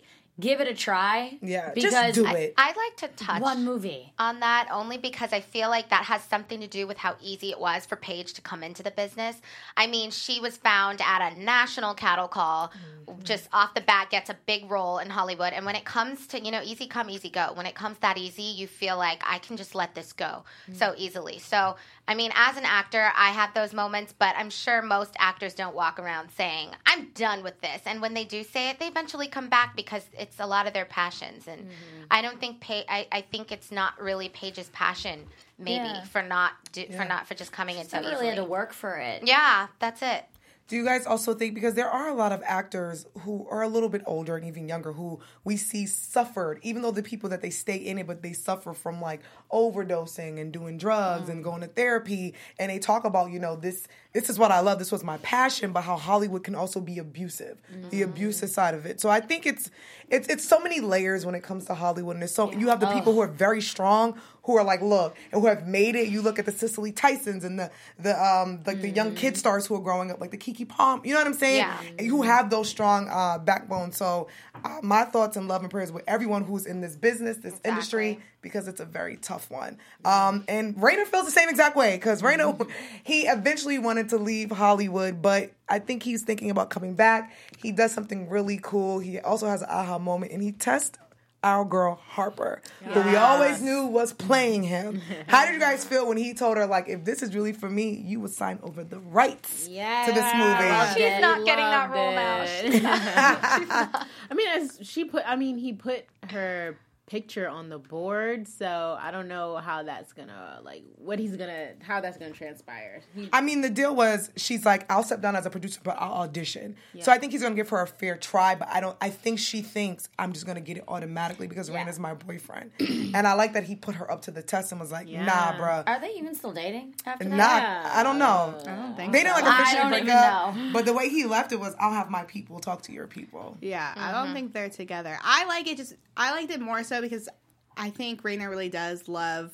[0.40, 1.38] give it a try.
[1.42, 2.55] Yeah, because just do I- it.
[2.57, 4.12] I'd like to touch One movie.
[4.18, 7.50] on that only because I feel like that has something to do with how easy
[7.50, 9.40] it was for Paige to come into the business.
[9.76, 12.68] I mean, she was found at a national cattle call,
[13.09, 13.22] mm-hmm.
[13.22, 15.53] just off the bat gets a big role in Hollywood.
[15.53, 18.18] And when it comes to, you know, easy come, easy go, when it comes that
[18.18, 20.24] easy, you feel like I can just let this go
[20.64, 20.74] mm-hmm.
[20.74, 21.38] so easily.
[21.38, 21.76] So,
[22.11, 25.77] I mean, as an actor, I have those moments, but I'm sure most actors don't
[25.77, 27.83] walk around saying, I'm done with this.
[27.87, 30.73] And when they do say it, they eventually come back because it's a lot of
[30.73, 31.46] their passions.
[31.46, 32.05] And mm-hmm.
[32.11, 35.25] I don't think, pa- I, I think it's not really Paige's passion,
[35.57, 36.03] maybe, Yeah.
[36.03, 38.27] for not do, for not for just coming in so really easily.
[38.27, 39.23] had to work for it.
[39.25, 40.25] Yeah, that's it.
[40.70, 43.68] Do you guys also think because there are a lot of actors who are a
[43.68, 47.42] little bit older and even younger who we see suffered, even though the people that
[47.42, 51.42] they stay in it, but they suffer from like overdosing and doing drugs and mm.
[51.42, 54.79] going to therapy, and they talk about you know this this is what I love,
[54.79, 58.85] this was my passion, but how Hollywood can also be abusive, the abusive side of
[58.85, 59.01] it.
[59.01, 59.70] So I think it's
[60.09, 62.81] it's it's so many layers when it comes to Hollywood, and there's so you have
[62.81, 66.09] the people who are very strong who are like look and who have made it.
[66.09, 69.66] You look at the Cicely Tysons and the the um like the young kid stars
[69.66, 71.03] who are growing up, like the Kiki Palm.
[71.05, 71.59] You know what I'm saying?
[71.59, 71.81] Yeah.
[71.99, 73.96] And who have those strong uh, backbones.
[73.96, 74.29] So
[74.64, 78.18] uh, my thoughts and love and prayers with everyone who's in this business, this industry,
[78.42, 79.79] because it's a very tough one.
[80.05, 82.57] Um, and Rainer feels the same exact way because Rainer
[83.05, 87.33] he eventually wanted to leave Hollywood, but I think he's thinking about coming back.
[87.59, 88.98] He does something really cool.
[88.98, 90.98] He also has an aha moment, and he tests
[91.42, 95.00] our girl Harper, who we always knew was playing him.
[95.26, 97.70] How did you guys feel when he told her like, if this is really for
[97.70, 100.37] me, you would sign over the rights to this Yeah.
[100.37, 101.00] movie?
[101.03, 102.42] She's not getting that Loved role now.
[102.44, 102.83] it.
[104.31, 106.76] I mean, as she put, I mean, he put her
[107.11, 111.70] picture on the board, so I don't know how that's gonna like what he's gonna
[111.81, 113.01] how that's gonna transpire.
[113.16, 115.96] He, I mean, the deal was she's like, I'll step down as a producer, but
[115.99, 116.77] I'll audition.
[117.01, 118.96] So I think he's gonna give her a fair try, but I don't.
[119.01, 122.70] I think she thinks I'm just gonna get it automatically because Rain is my boyfriend,
[122.79, 125.25] and I like that he put her up to the test and was like, Yeah.
[125.25, 125.83] Nah, bro.
[125.87, 127.37] Are they even still dating after that?
[127.37, 128.55] Not, I don't know.
[128.57, 128.70] Oh.
[128.70, 129.51] I don't think They didn't like so.
[129.51, 130.70] I officially don't break up, know.
[130.73, 133.59] but the way he left it was, "I'll have my people talk to your people."
[133.61, 134.35] Yeah, I don't mm-hmm.
[134.35, 135.18] think they're together.
[135.23, 137.28] I like it just I liked it more so because
[137.76, 139.52] I think Rainer really does love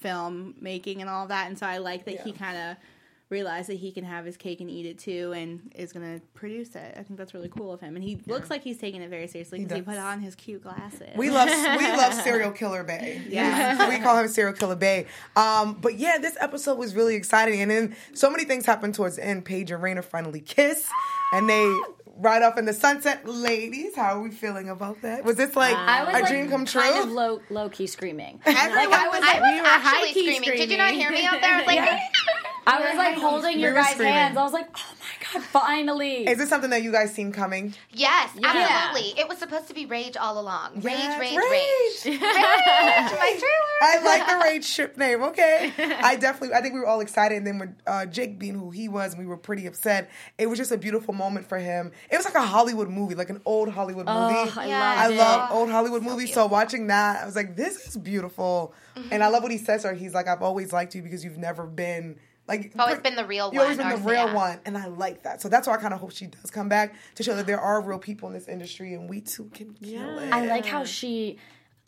[0.00, 2.76] film making and all of that, and so I like that he kind of
[3.28, 6.24] realized that he can have his cake and eat it too, and is going to
[6.34, 6.94] produce it.
[6.96, 9.26] I think that's really cool of him, and he looks like he's taking it very
[9.26, 9.94] seriously because he, does.
[9.94, 11.16] put on his cute glasses.
[11.16, 13.22] We love we love serial killer Bay.
[13.28, 15.06] Yeah, we call him serial killer Bay.
[15.34, 19.16] Um, but yeah, this episode was really exciting, and then so many things happened towards
[19.16, 19.44] the end.
[19.44, 20.88] Paige and Rainer finally kiss,
[21.32, 21.80] and they
[22.18, 23.26] ride off in the sunset.
[23.26, 25.24] Ladies, how are we feeling about that?
[25.24, 26.80] Was this like uh, I was a like dream come true?
[26.80, 28.40] kind of low low key screaming.
[28.46, 30.58] Everyone I was I was we actually high-key screaming.
[30.58, 31.50] Did you not hear me out there?
[31.54, 31.78] I was like,
[32.66, 34.14] I was like holding your We guys' screaming.
[34.14, 34.36] hands.
[34.36, 36.26] I was like, oh my god, finally.
[36.26, 37.74] Is this something that you guys seen coming?
[37.92, 38.48] yes, Yeah.
[38.52, 39.20] absolutely.
[39.20, 40.76] It was supposed to be rage all along.
[40.76, 41.50] Rage, Yes, rage, rage.
[41.50, 42.20] rage.
[42.20, 43.78] Rage, my trailer.
[43.82, 45.22] I like the rage ship name.
[45.22, 46.54] Okay, I definitely.
[46.54, 49.16] I think we were all excited, and then with uh, Jake being who he was,
[49.16, 50.10] we were pretty upset.
[50.38, 51.92] It was just a beautiful moment for him.
[52.10, 54.34] It was like a Hollywood movie, like an old Hollywood movie.
[54.34, 54.78] Oh, I Yeah.
[54.78, 56.32] loved I love old Hollywood movies.
[56.32, 58.74] So watching that, I was like, this is beautiful.
[59.10, 59.94] And I love what he says to her.
[59.94, 63.16] He's like, I've always liked you because you've never been Like oh, You've always been
[63.16, 64.34] the real You've always been the real yeah.
[64.34, 65.42] one, and I like that.
[65.42, 67.60] So that's why I kind of hope she does come back to show that there
[67.60, 70.32] are real people in this industry, and we too can kill it.
[70.32, 71.38] I like how she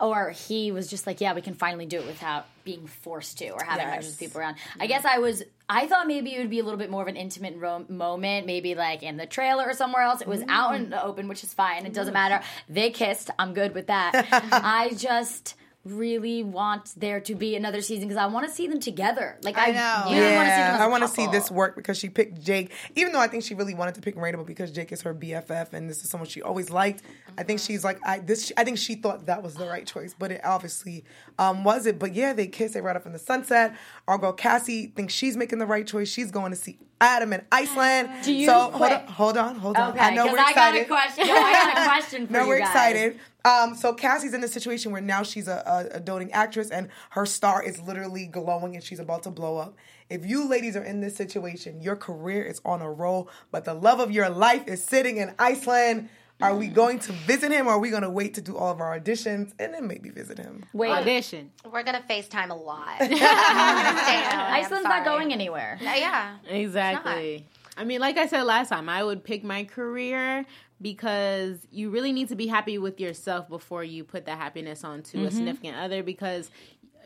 [0.00, 3.38] oh, or he was just like, yeah, we can finally do it without being forced
[3.38, 3.90] to or having Yes.
[3.90, 4.54] hundreds of people around.
[4.54, 4.88] I mm-hmm.
[4.88, 7.16] guess I was, I thought maybe it would be a little bit more of an
[7.16, 10.20] intimate ro- moment, maybe like in the trailer or somewhere else.
[10.20, 10.76] It was out mm.
[10.76, 11.86] in the open, which is fine.
[11.86, 12.30] It doesn't mm-hmm.
[12.30, 12.44] matter.
[12.68, 13.30] They kissed.
[13.38, 14.26] I'm good with that.
[14.52, 15.54] I just
[15.90, 19.38] really want there to be another season because I want to see them together.
[19.42, 20.14] Like I, I know.
[20.14, 20.68] really want to see them.
[20.68, 22.72] Yeah, As I a want to see this work because she picked Jake.
[22.94, 25.14] Even though I think she really wanted to pick Rainer, but because Jake is her
[25.14, 27.02] BFF and this is someone she always liked,
[27.36, 28.52] I think she's like I this.
[28.56, 31.04] I think she thought that was the right choice, but it obviously
[31.38, 31.98] um, was it.
[31.98, 32.72] But yeah, they kiss.
[32.72, 33.76] They ride up in the sunset.
[34.06, 36.08] Our girl Cassie thinks she's making the right choice.
[36.08, 38.10] She's going to see Adam in Iceland.
[38.24, 39.90] Do you- so hold on, hold on, hold on.
[39.92, 40.88] Okay, I know we're I got a excited.
[40.88, 41.26] question.
[41.28, 42.38] No, I got a question for you.
[42.38, 42.68] No, you we're guys.
[42.68, 43.18] excited.
[43.44, 46.88] Um, so Cassie's in a situation where now she's a, a, a doting actress and
[47.10, 49.74] her star is literally glowing and she's about to blow up.
[50.10, 53.74] If you ladies are in this situation, your career is on a roll, but the
[53.74, 56.08] love of your life is sitting in Iceland.
[56.40, 58.70] Are we going to visit him or are we going to wait to do all
[58.70, 60.64] of our auditions and then maybe visit him?
[60.72, 61.50] Wait, Audition.
[61.70, 62.96] We're gonna FaceTime a lot.
[63.00, 65.78] I'm gonna stay in LA, I'm Iceland's not going anywhere.
[65.80, 66.36] Uh, yeah.
[66.48, 67.44] Exactly.
[67.76, 70.44] I mean, like I said last time, I would pick my career
[70.80, 75.24] because you really need to be happy with yourself before you put that happiness onto
[75.24, 76.50] a significant other because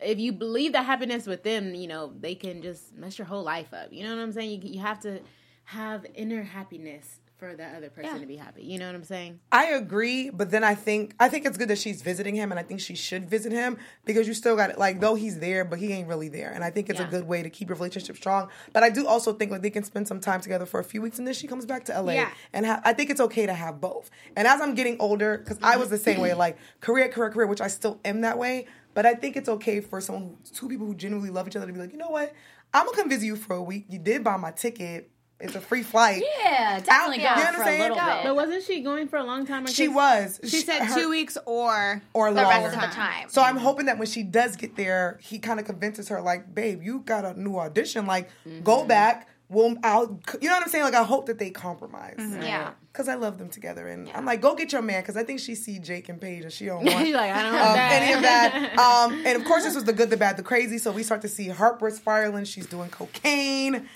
[0.03, 3.43] if you believe that happiness with them, you know, they can just mess your whole
[3.43, 3.91] life up.
[3.91, 4.61] You know what I'm saying?
[4.61, 5.21] You, you have to
[5.65, 8.63] have inner happiness for that other person to be happy.
[8.63, 9.39] You know what I'm saying?
[9.51, 12.59] I agree, but then I think I think it's good that she's visiting him, and
[12.59, 14.77] I think she should visit him because you still got it.
[14.77, 17.27] Like though he's there, but he ain't really there, and I think it's a good
[17.27, 18.49] way to keep your relationship strong.
[18.71, 21.01] But I do also think like they can spend some time together for a few
[21.01, 22.29] weeks, and then she comes back to LA, Yeah.
[22.53, 24.09] and ha- I think it's okay to have both.
[24.35, 27.47] And as I'm getting older, because I was the same way, like career, career, career,
[27.47, 28.67] which I still am that way.
[28.95, 31.65] But I think it's okay for someone, who, two people who genuinely love each other,
[31.65, 32.31] to be like, you know what,
[32.75, 33.85] I'm gonna come visit you for a week.
[33.89, 35.09] You did buy my ticket.
[35.43, 36.23] It's a free flight.
[36.41, 37.81] Yeah, definitely Out- go you know what for I'm a saying?
[37.81, 38.05] little Go.
[38.05, 38.23] bit.
[38.23, 39.67] But wasn't she going for a long time?
[39.67, 40.39] She was.
[40.43, 42.67] She said her- two weeks or or The longer.
[42.67, 43.27] rest of the time.
[43.29, 46.55] So I'm hoping that when she does get there, he kind of convinces her, like,
[46.55, 48.05] babe, you got a new audition.
[48.05, 48.29] Like,
[48.63, 49.27] go back.
[49.49, 50.83] We'll, I'll, you know what I'm saying?
[50.85, 52.15] Like, I hope that they compromise.
[52.17, 52.71] Yeah.
[52.91, 53.87] Because I love them together.
[53.87, 55.01] And I'm like, go get your man.
[55.01, 57.43] Because I think she see Jake and Paige and she don't want She's like, I
[57.43, 58.77] don't want um, any of that.
[58.79, 60.79] Um, and of course, this was the good, the bad, the crazy.
[60.79, 62.45] So we start to see Harper spiraling.
[62.45, 63.87] She's doing cocaine,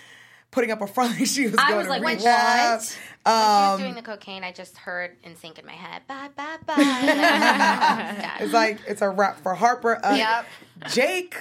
[0.51, 2.79] putting up a front like she was I going was to like, rehab.
[2.79, 2.79] what?
[2.79, 6.29] When she Um, was doing the cocaine, I just heard NSYNC in my head, bye,
[6.35, 8.31] bye, bye.
[8.39, 9.99] It's like, it's a wrap for Harper.
[10.03, 10.45] Uh, Yep.
[10.93, 11.35] Jake,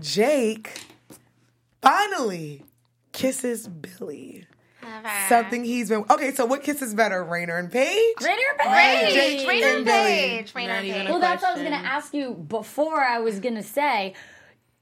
[0.00, 0.82] Jake
[1.82, 2.64] finally
[3.12, 4.46] kisses Billy.
[5.28, 6.32] Something he's been okay.
[6.32, 8.16] So what kisses better, Rainer and Paige?
[8.22, 9.46] Rainer Paige, Page.
[9.48, 10.04] Rainer and Billy.
[10.04, 11.10] Paige, Rainer Not even Paige.
[11.10, 13.00] Well, that's what I was gonna ask you before.
[13.00, 14.14] I was going to say,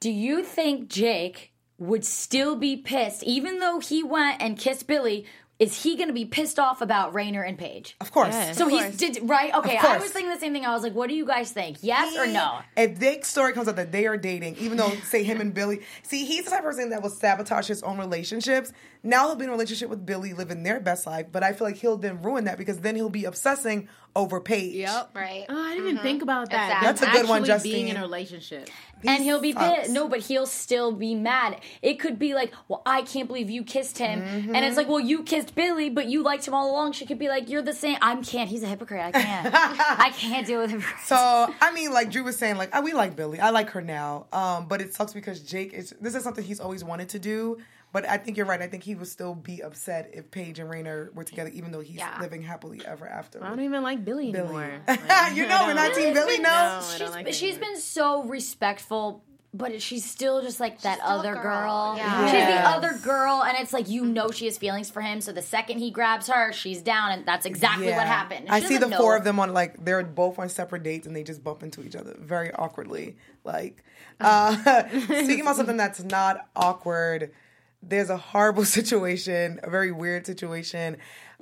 [0.00, 5.26] do you think Jake would still be pissed, even though he went and kissed Billy?
[5.58, 7.96] Is he going to be pissed off about Rainer and Paige?
[8.00, 8.32] Of course.
[8.32, 8.56] Yes.
[8.56, 9.52] So he's did right.
[9.52, 10.64] Okay, I was thinking the same thing.
[10.64, 11.78] I was like, what do you guys think?
[11.80, 12.60] Yes or no?
[12.76, 15.80] If Jake's story comes out that they are dating, even though say him and Billy,
[16.04, 18.72] see, he's the type of person that will sabotage his own relationships.
[19.08, 21.66] Now he'll be in a relationship with Billy, living their best life, but I feel
[21.66, 24.74] like he'll then ruin that because then he'll be obsessing over Paige.
[24.74, 25.10] Yep.
[25.14, 25.46] Right.
[25.48, 26.02] Oh, I didn't even mm-hmm.
[26.02, 26.82] think about that.
[26.82, 26.86] Exactly.
[26.86, 28.68] That's a good one, Actually Being in a relationship.
[29.04, 29.78] and he'll be sucks.
[29.78, 29.90] pissed.
[29.92, 31.60] No, but he'll still be mad.
[31.80, 34.54] It could be like, well, I can't believe you kissed him, mm-hmm.
[34.54, 36.92] and it's like, well, you kissed Billy, but you liked him all along.
[36.92, 37.96] She could be like, you're the same.
[38.02, 38.50] I can't.
[38.50, 39.00] He's a hypocrite.
[39.00, 39.54] I can't.
[39.54, 40.84] I can't deal with him.
[41.04, 43.40] So I mean, like Drew was saying, like I, we like Billy.
[43.40, 45.94] I like her now, um, but it sucks because Jake is.
[45.98, 47.58] This is something he's always wanted to do.
[48.00, 48.62] But I think you're right.
[48.62, 51.80] I think he would still be upset if Paige and Rainer were together, even though
[51.80, 52.16] he's Yeah.
[52.20, 53.42] living happily ever after.
[53.42, 54.44] I don't even like Billy, Billy.
[54.46, 54.80] anymore.
[55.34, 56.38] you know, we're not Team Billy.
[56.38, 56.48] No.
[56.48, 57.60] I she's, like she's it.
[57.60, 61.94] been so respectful but she's still just like that other girl, girl.
[61.96, 62.26] yeah.
[62.30, 65.22] She's the other girl, and it's like you know she has feelings for him.
[65.22, 68.04] So the second he grabs her, she's down, and that's exactly what Yeah.
[68.04, 68.46] happened.
[68.50, 71.16] I see the doesn't four of them on like they're both on separate dates and
[71.16, 73.16] they just bump into each other very awkwardly.
[73.42, 73.82] Like,
[74.20, 77.32] uh, speaking about something that's not awkward,
[77.82, 80.96] there's a horrible situation, a very weird situation.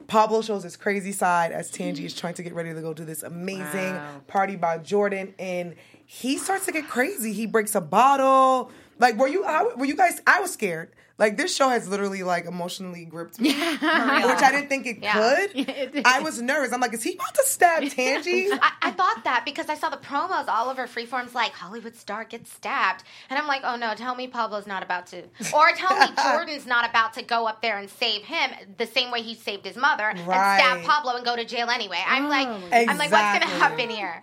[0.09, 3.05] Pablo shows his crazy side as Tangey is trying to get ready to go to
[3.05, 4.21] this amazing Wow.
[4.27, 7.33] party by Jordan, and he starts to get crazy.
[7.33, 8.71] He breaks a bottle.
[8.99, 9.45] Like, were you?
[9.45, 10.21] How, were you guys?
[10.27, 10.91] I was scared.
[11.19, 15.15] Like, this show has literally like emotionally gripped me, which I didn't think it Yeah.
[15.47, 16.03] could.
[16.05, 16.75] I was nervous.
[16.75, 18.49] I'm like, is he about to stab Tangey?
[18.53, 22.25] I, I thought that because I saw the promos all over Freeform's like Hollywood star
[22.25, 25.23] gets stabbed, and I'm like, oh no, tell me Pablo's not about to,
[25.55, 29.11] or tell me Jordan's not about to go up there and save him the same
[29.11, 32.03] way he saved his mother and stab Pablo and go to jail anyway.
[32.07, 34.23] I'm like, Oh, I'm like, what's gonna happen here?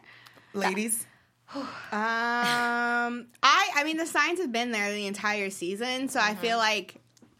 [0.53, 1.07] Ladies,
[1.93, 6.57] Um, I I mean the signs have been there the entire season, so I feel
[6.57, 6.95] like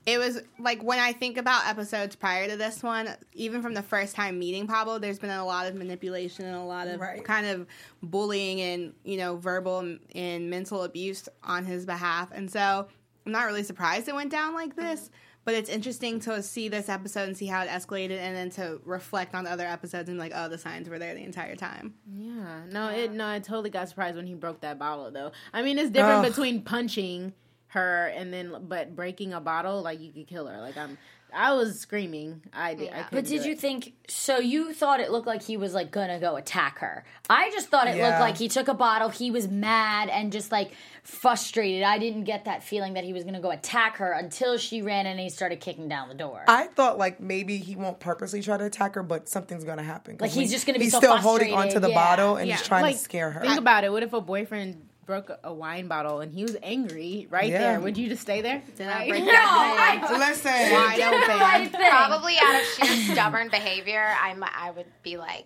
[0.06, 3.82] it was like when I think about episodes prior to this one, even from the
[3.82, 7.24] first time meeting Pablo, there's been a lot of manipulation and a lot of Right.
[7.24, 7.66] kind of
[8.04, 12.88] bullying and you know verbal and, and mental abuse on his behalf, and so
[13.26, 15.10] I'm not really surprised it went down like this.
[15.46, 18.80] But it's interesting to see this episode and see how it escalated, and then to
[18.86, 21.96] reflect on the other episodes and like, oh, the signs were there the entire time.
[22.16, 25.32] Yeah, no, it no, I totally got surprised when he broke that bottle though.
[25.54, 26.32] I mean, it's different Ugh.
[26.32, 27.34] between punching
[27.68, 30.62] her and then but breaking a bottle like you could kill her.
[30.62, 30.98] Like I'm
[31.36, 32.42] I was screaming.
[32.54, 32.90] I did.
[32.90, 33.04] I Yeah.
[33.04, 33.60] couldn't But did do you it.
[33.60, 34.38] think so?
[34.40, 37.04] You thought it looked like he was like gonna go attack her.
[37.30, 38.08] I just thought it Yeah.
[38.10, 39.10] looked like he took a bottle.
[39.10, 40.72] He was mad and just like
[41.04, 41.84] frustrated.
[41.84, 45.06] I didn't get that feeling that he was gonna go attack her until she ran
[45.06, 46.44] and he started kicking down the door.
[46.48, 50.18] I thought like maybe he won't purposely try to attack her, but something's gonna happen.
[50.18, 51.96] 'Cause Like, he's just gonna be he's so still holding onto the yeah.
[51.96, 52.56] bottle and Yeah.
[52.58, 53.42] he's trying like to scare her.
[53.42, 53.92] Think about it.
[53.92, 57.60] What if a boyfriend broke a- a wine bottle and he was angry right Yeah.
[57.60, 57.80] there?
[57.80, 58.62] Would you just stay there?
[58.76, 59.10] Did I Right?
[59.10, 61.80] break no, that I Listen, Wide did open.
[61.90, 65.46] Probably out of sheer stubborn behavior, I mi- I would be like,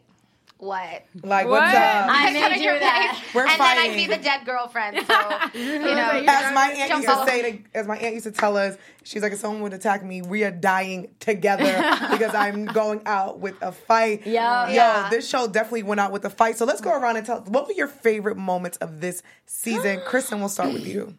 [0.58, 1.62] "What?" like What?
[1.62, 2.08] what's up?
[2.10, 3.24] I Come may in your do that.
[3.34, 4.98] We're and then I'd be the dead girlfriend.
[5.06, 5.14] So
[5.60, 8.58] you know, as my aunt used to say, to, as my aunt used to tell
[8.58, 11.64] us, she's like, if someone would attack me, we are dying together
[12.12, 14.26] because I'm going out with a fight.
[14.26, 14.68] Yeah.
[14.68, 15.10] Yo, Yeah.
[15.10, 16.58] this show definitely went out with a fight.
[16.58, 20.02] So let's go around and tell what were your favorite moments of this season.
[20.06, 21.16] Kristen, we'll start with you.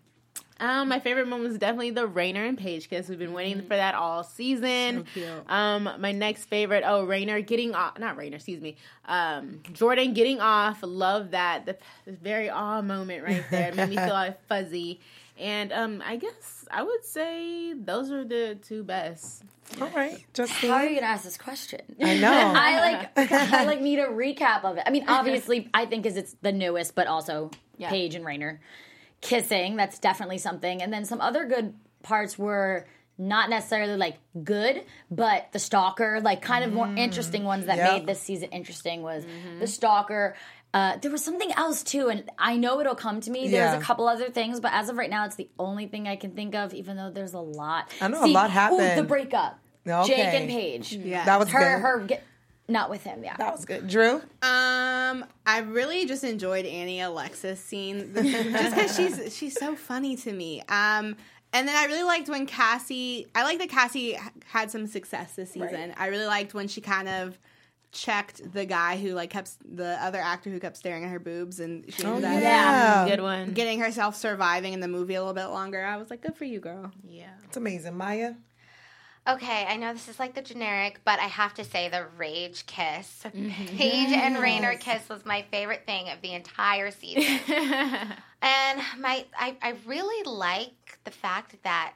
[0.60, 3.08] Um, my favorite moment was definitely the Rainer and Paige kiss.
[3.08, 5.04] We've been waiting for that all season.
[5.06, 5.28] So cute.
[5.50, 8.76] Um, my next favorite, oh Rainer getting off, not Rainer, excuse me.
[9.06, 10.78] Um, Jordan getting off.
[10.82, 11.66] Love that.
[11.66, 13.68] The, the very awe moment right there.
[13.68, 15.00] It made me feel all fuzzy.
[15.38, 19.44] And um, I guess I would say those are the two best.
[19.80, 20.70] All right, Justine.
[20.70, 21.82] How are you gonna ask this question?
[22.02, 22.32] I know.
[22.56, 24.82] I like I like need a recap of it.
[24.86, 27.90] I mean, obviously, I think is it's the newest, but also Yeah.
[27.90, 28.60] Paige and Rainer
[29.20, 29.76] kissing.
[29.76, 30.82] That's definitely something.
[30.82, 32.86] And then some other good parts were
[33.20, 37.92] not necessarily like good, but the stalker, like kind of more interesting ones that Yep.
[37.92, 39.24] made this season interesting was
[39.58, 40.36] the stalker.
[40.72, 43.48] Uh, there was something else too, and I know it'll come to me.
[43.48, 43.76] There's Yeah.
[43.76, 46.32] a couple other things, but as of right now, it's the only thing I can
[46.32, 46.74] think of.
[46.74, 47.90] Even though there's a lot.
[48.00, 48.98] I know a lot Ooh, happened.
[48.98, 49.58] the breakup.
[49.86, 50.06] Okay.
[50.14, 50.92] Jake and Paige.
[50.92, 51.24] Yeah.
[51.24, 51.82] that was Her, good.
[51.82, 52.22] her, get,
[52.68, 53.24] not with him.
[53.24, 53.36] Yeah.
[53.38, 53.88] that was good.
[53.88, 54.16] Drew.
[54.42, 60.32] Um, I really just enjoyed Annie Alexis scene just because she's she's so funny to
[60.32, 60.60] me.
[60.68, 61.16] Um,
[61.52, 63.26] and then I really liked when Cassie.
[63.34, 65.94] I like that Cassie had some success this season.
[65.96, 67.38] I really liked when she kind of
[67.90, 71.58] checked the guy who like kept the other actor who kept staring at her boobs
[71.58, 73.08] and she ended up yeah.
[73.08, 73.52] Good one.
[73.52, 75.82] getting herself surviving in the movie a little bit longer.
[75.82, 76.92] I was like, good for you, girl.
[77.08, 77.30] yeah.
[77.44, 77.96] It's amazing.
[77.96, 78.34] Maya.
[79.28, 82.64] Okay, I know this is like the generic, but I have to say the rage
[82.64, 83.24] kiss.
[83.24, 83.76] Mm-hmm.
[83.76, 87.38] Paige and Rainer kiss was my favorite thing of the entire season.
[88.42, 91.92] and my I, I really like the fact that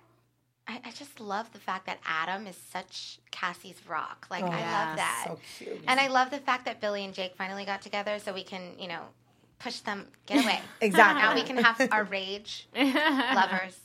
[0.68, 4.26] I, I just love the fact that Adam is such Cassie's rock.
[4.30, 5.24] Like I love oh, that.
[5.26, 5.80] So cute.
[5.88, 8.72] And I love the fact that Billy and Jake finally got together so we can,
[8.78, 9.00] you know,
[9.58, 10.60] push them get away.
[10.80, 11.22] Exactly.
[11.22, 13.78] Now we can have our rage lovers.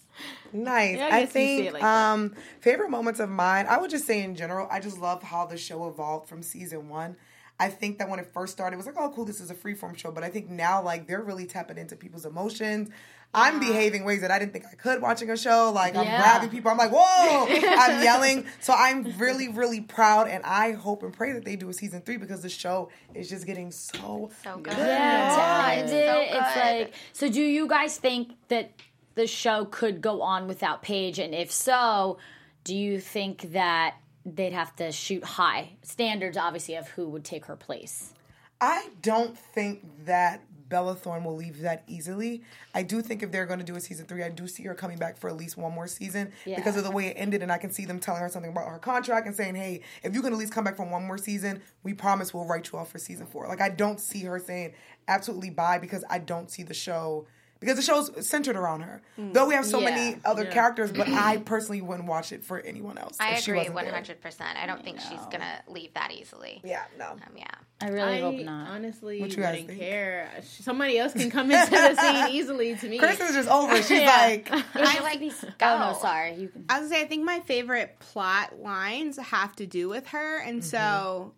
[0.54, 0.98] Nice.
[0.98, 2.12] Yeah, I I, guess you see think it like that.
[2.14, 5.46] um favorite moments of mine, I would just say in general, I just love how
[5.46, 7.18] the show evolved from season one.
[7.60, 9.56] I think that when it first started, it was like, oh, cool, this is a
[9.56, 10.12] freeform show.
[10.12, 12.90] But I think now, like, they're really tapping into people's emotions.
[13.34, 15.72] I'm behaving ways that I didn't think I could watching a show.
[15.74, 16.22] Like, I'm Yeah.
[16.22, 16.70] grabbing people.
[16.70, 18.46] I'm like, whoa, I'm yelling.
[18.60, 20.28] So I'm really, really proud.
[20.28, 23.28] And I hope and pray that they do a season three because the show is
[23.28, 24.78] just getting so, So good.
[24.78, 26.94] Yeah, It's it- so it's like.
[27.14, 28.70] So, do you guys think that
[29.18, 31.20] the show could go on without Paige?
[31.20, 32.18] And if so,
[32.64, 37.46] do you think that they'd have to shoot high standards, obviously, of who would take
[37.46, 38.14] her place?
[38.62, 42.44] I don't think that Bella Thorne will leave that easily.
[42.74, 44.74] I do think if they're going to do a season three, I do see her
[44.76, 46.58] coming back for at least one more season Yeah.
[46.58, 48.68] because of the way it ended, and I can see them telling her something about
[48.70, 51.18] her contract and saying, "Hey, if you can at least come back for one more
[51.18, 53.48] season, we promise we'll write you off for season four.
[53.48, 54.74] Like I don't see her saying
[55.08, 57.28] absolutely bye because I don't see the show.
[57.60, 59.02] Because the show's centered around her.
[59.18, 59.90] Though we have so Yeah.
[59.90, 63.18] many other characters, but I personally wouldn't watch it for anyone else.
[63.20, 63.94] I agree wasn't one there.
[63.94, 64.58] hundred percent.
[64.58, 66.62] I don't think she's gonna leave that easily.
[66.64, 67.12] Yeah, no.
[67.12, 67.46] Um, yeah.
[67.82, 68.70] I really I hope not.
[68.70, 69.80] honestly What you guys wouldn't think?
[69.80, 70.32] care.
[70.44, 72.98] Somebody else can come into the scene easily to me.
[72.98, 73.76] Kristen's just over.
[73.78, 74.16] She's Yeah.
[74.18, 75.46] like, I like these.
[75.62, 76.34] Oh no, sorry.
[76.36, 76.66] You can.
[76.70, 80.40] I was gonna say I think my favorite plot lines have to do with her,
[80.40, 81.34] and so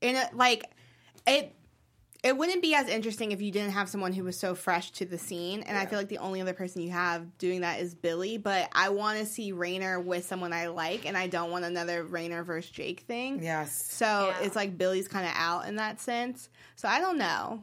[0.00, 0.64] in a, like
[1.26, 1.52] it.
[2.26, 5.04] It wouldn't be as interesting if you didn't have someone who was so fresh to
[5.04, 7.94] the scene, and I feel like the only other person you have doing that is
[7.94, 8.36] Billy.
[8.36, 12.02] But I want to see Rainer with someone I like, and I don't want another
[12.04, 13.42] Rainer versus Jake thing.
[13.42, 13.80] yes.
[13.92, 14.06] So
[14.40, 14.44] Yeah.
[14.46, 16.48] it's like Billy's kind of out in that sense.
[16.74, 17.62] So I don't know.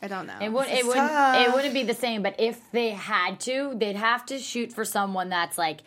[0.00, 0.38] I don't know.
[0.40, 1.46] It would This it is would tough.
[1.48, 4.84] it wouldn't be the same, but if they had to, they'd have to shoot for
[4.84, 5.80] someone that's like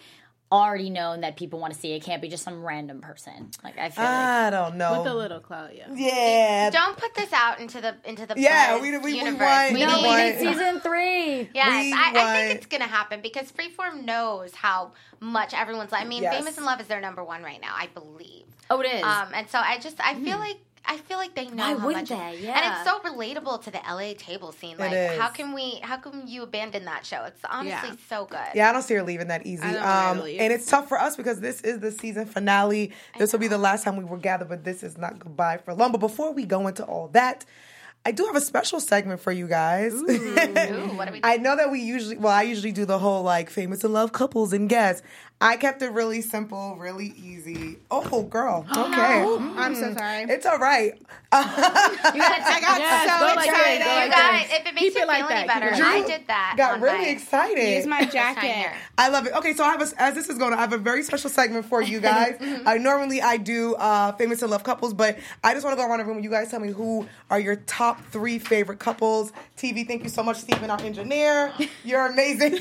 [0.52, 1.94] already known that people want to see.
[1.94, 3.50] It can't be just some random person.
[3.64, 5.00] Like I feel like I don't know.
[5.02, 5.88] With a little clout, yeah.
[5.94, 6.70] yeah.
[6.70, 9.40] Don't put this out into the into the Yeah, Buzz we- we- we universe.
[9.40, 11.50] want- We we No, need- we need season three.
[11.54, 15.92] Yes, We I, I think it's gonna happen because Freeform knows how much everyone's.
[15.94, 16.36] I mean, Yes.
[16.38, 18.46] Famous in Love is their number one right now, I believe.
[18.70, 19.04] Oh, it is.
[19.04, 20.58] Um, and so I just I feel like
[20.88, 22.24] I feel like they know Why how wouldn't much, they?
[22.36, 22.58] and Yeah.
[22.60, 24.78] And it's so relatable to the LA table scene.
[24.78, 25.20] Like, is.
[25.20, 25.80] how can we?
[25.82, 27.24] How can you abandon that show?
[27.26, 27.96] It's honestly Yeah.
[28.10, 28.40] so good.
[28.54, 29.64] Yeah, I don't see her leaving that easy.
[29.64, 30.40] I don't want Um, leave.
[30.42, 32.92] and it's tough for us because this is the season finale.
[33.18, 35.74] This will be the last time we were gathered, but this is not goodbye for
[35.74, 35.92] long.
[35.92, 37.46] But before we go into all that,
[38.08, 39.94] I do have a special segment for you guys.
[39.96, 40.06] Ooh,
[40.96, 41.22] what are we?
[41.24, 44.12] I know that we usually, well, I usually do the whole like famous and love
[44.12, 45.02] couples and guests.
[45.42, 47.78] I kept it really simple, really easy.
[47.92, 48.66] Oh, girl.
[48.72, 49.24] Okay.
[49.58, 50.24] I'm so sorry.
[50.24, 50.94] It's all right.
[51.44, 53.84] You gotta I got Yes, so go like this, excited.
[53.84, 54.60] go you like guys, this.
[54.60, 56.28] if it makes Keep you it like feel that, any keep better, like I did
[56.28, 56.54] that.
[56.58, 57.76] Got really my- excited.
[57.78, 58.72] Use my jacket.
[58.98, 59.34] I love it.
[59.34, 61.66] Okay, so I have a, as this is going, I have a very special segment
[61.66, 62.38] for you guys.
[62.66, 65.88] I normally I do uh, famous and love couples, but I just want to go
[65.90, 66.18] around the room.
[66.18, 69.32] and You guys tell me who are your top three favorite couples.
[69.58, 71.52] TV, thank you so much, Stephen, our engineer.
[71.84, 72.58] You're amazing.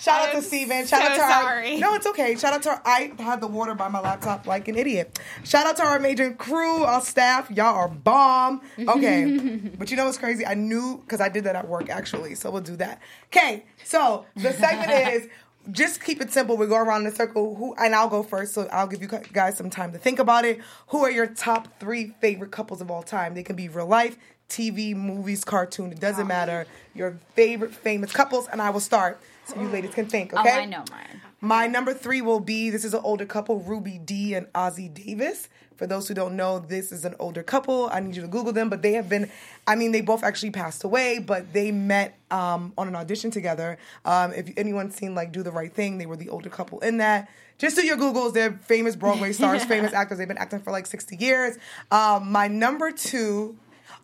[0.00, 0.86] Shout out to Stephen.
[0.86, 1.76] Shout so out to our, sorry.
[1.78, 2.34] no, it's okay.
[2.36, 5.18] Shout out to our, I had the water by my laptop like an idiot.
[5.44, 7.48] Shout out to our amazing crew, our staff.
[7.48, 8.60] Y'all are bomb.
[8.76, 10.44] Okay, but you know what's crazy?
[10.44, 13.00] I knew because I did that at work actually, so we'll do that.
[13.26, 15.28] Okay, so the segment is
[15.70, 16.56] just keep it simple.
[16.56, 17.54] We go around in a circle.
[17.54, 20.44] Who and I'll go first, so I'll give you guys some time to think about
[20.44, 20.58] it.
[20.88, 23.34] Who are your top three favorite couples of all time?
[23.34, 24.16] They can be real life,
[24.48, 25.92] TV, movies, cartoon.
[25.92, 26.66] It doesn't matter.
[26.96, 30.32] Your favorite famous couples, and I will start so you ladies can think.
[30.34, 30.56] Oh, okay.
[30.56, 31.20] Oh, I know mine.
[31.44, 35.50] My number three will be this is an older couple, Ruby Dee and Ossie Davis.
[35.76, 37.90] For those who don't know, this is an older couple.
[37.92, 39.30] I need you to Google them, but they have been,
[39.66, 43.76] I mean, they both actually passed away, but they met um, on an audition together.
[44.06, 46.96] Um, if anyone's seen like Do the Right Thing, they were the older couple in
[46.96, 47.28] that.
[47.58, 48.32] Just do your Googles.
[48.32, 50.16] They're famous Broadway stars, famous actors.
[50.16, 51.58] They've been acting for like 60 years.
[51.90, 53.58] Um, my number two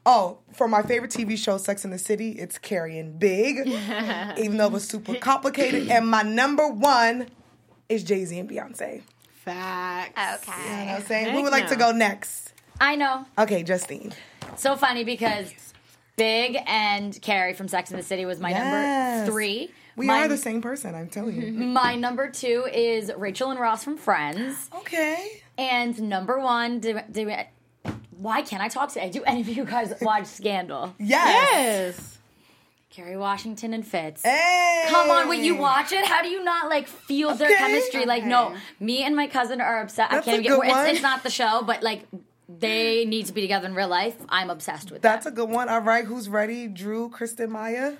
[0.07, 3.59] Oh, for my favorite TV show, Sex in the City, it's Carrie and Big,
[4.39, 5.89] even though it was super complicated.
[5.89, 7.29] And my number one
[7.89, 9.03] is Jay Z and Beyonce.
[9.45, 10.49] Facts.
[10.49, 10.59] Okay.
[10.59, 10.87] You know Okay.
[10.87, 11.25] what I'm saying?
[11.27, 12.53] Who Heck would like to go next?
[12.81, 13.27] I know.
[13.39, 14.13] Okay, Justine.
[14.57, 15.53] So funny because
[16.17, 19.19] Big and Carrie from Sex and the City was my Yes.
[19.19, 19.71] number three.
[19.97, 21.53] We my, are the same person, I'm telling you.
[21.53, 24.71] My number two is Rachel and Ross from Friends.
[24.75, 25.43] Okay.
[25.59, 27.31] And number one, do, do,
[28.21, 29.11] why can't I talk today?
[29.11, 30.95] Do any of you guys watch Scandal?
[30.99, 31.97] Yes.
[31.99, 32.19] Yes.
[32.91, 34.23] Kerry Washington and Fitz.
[34.25, 34.85] Hey.
[34.89, 36.05] Come on, wait, you watch it?
[36.05, 37.57] How do you not like feel their Okay.
[37.57, 38.05] chemistry?
[38.05, 40.11] Like, no, me and my cousin are obsessed.
[40.13, 40.87] I That's can't a even get good it's, one.
[40.89, 42.05] it's not the show, but like
[42.49, 44.17] they need to be together in real life.
[44.29, 45.09] I'm obsessed with that.
[45.13, 45.33] That's that.
[45.35, 45.69] a good one.
[45.69, 46.67] All right, who's ready?
[46.67, 47.95] Drew, Kristen, Maya.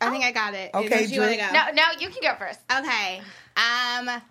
[0.00, 0.70] I think I got it.
[0.74, 1.46] Okay, Don't you want to Drew.
[1.48, 1.52] go?
[1.52, 2.60] No, no, you can go first.
[2.72, 3.20] Okay.
[3.56, 4.22] Um,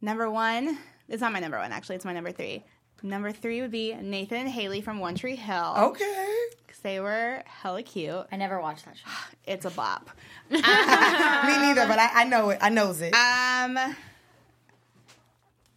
[0.00, 0.78] number one.
[1.08, 1.96] It's not my number one, actually.
[1.96, 2.64] It's my number three.
[3.02, 5.74] Number three would be Nathan and Haley from One Tree Hill.
[5.76, 6.34] Okay.
[6.64, 8.26] Because they were hella cute.
[8.30, 9.04] I never watched that show.
[9.44, 10.08] It's a bop.
[10.50, 12.58] Me neither, but I, I know it.
[12.60, 13.12] I knows it.
[13.12, 13.96] Um,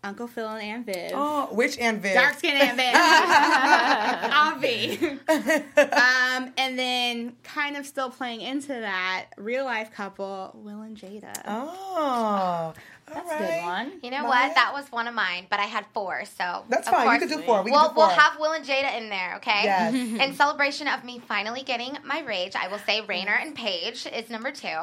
[0.06, 1.12] Uncle Phil and Aunt Viv.
[1.16, 2.14] oh, which and Viv?
[2.14, 2.94] Dark skin Aunt Viv.
[4.32, 5.20] Avi.
[5.28, 11.34] um, and then kind of still playing into that, real life couple, Will and Jada.
[11.48, 12.76] Oh.
[13.08, 13.91] That's a good one.
[14.01, 14.47] You know Maya?
[14.47, 14.56] what?
[14.56, 17.03] That was one of mine, but I had four, so That's of fine.
[17.03, 17.62] You course- could do four.
[17.62, 18.08] We can We'll, do four.
[18.08, 19.62] we'll have Will and Jada in there, okay?
[19.64, 19.93] Yes.
[20.30, 24.30] in celebration of me finally getting my rage, I will say Rainer and Paige is
[24.30, 24.76] number two.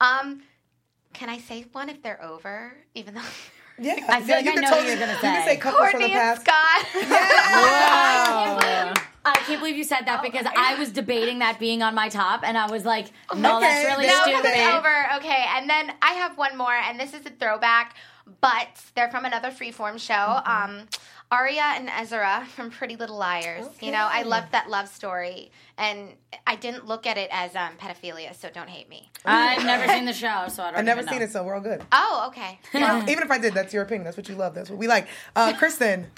[0.00, 0.42] Um,
[1.12, 2.74] can I say one if they're over?
[2.94, 3.20] Even though
[3.78, 3.96] yeah.
[4.08, 5.50] I feel yeah, like you I know totally, what you're gonna You can say.
[5.54, 6.46] say couples from the Kourtney and past.
[8.94, 9.08] Scott.
[9.24, 12.42] I can't believe you said that because I was debating that being on my top,
[12.44, 14.50] and I was like, no, Okay, that's really then- No, stupid.
[14.54, 15.06] it's over.
[15.16, 17.94] Okay, and then I have one more, and this is a throwback,
[18.40, 20.14] but they're from another freeform show.
[20.14, 20.78] Mm-hmm.
[20.80, 20.88] Um,
[21.30, 23.64] Aria and Ezra from Pretty Little Liars.
[23.80, 24.28] You know, I Okay.
[24.28, 26.10] loved that love story, and
[26.46, 29.10] I didn't look at it as um, pedophilia, so don't hate me.
[29.24, 30.72] I've never seen the show, so I don't.
[30.74, 30.78] Know.
[30.80, 31.24] I've never even seen know.
[31.24, 31.82] it, so we're all good.
[31.92, 32.58] Oh, okay.
[32.74, 34.04] Uh, even if I did, that's your opinion.
[34.04, 34.54] That's what you love.
[34.54, 35.06] That's what we like.
[35.34, 36.08] Uh, Kristen.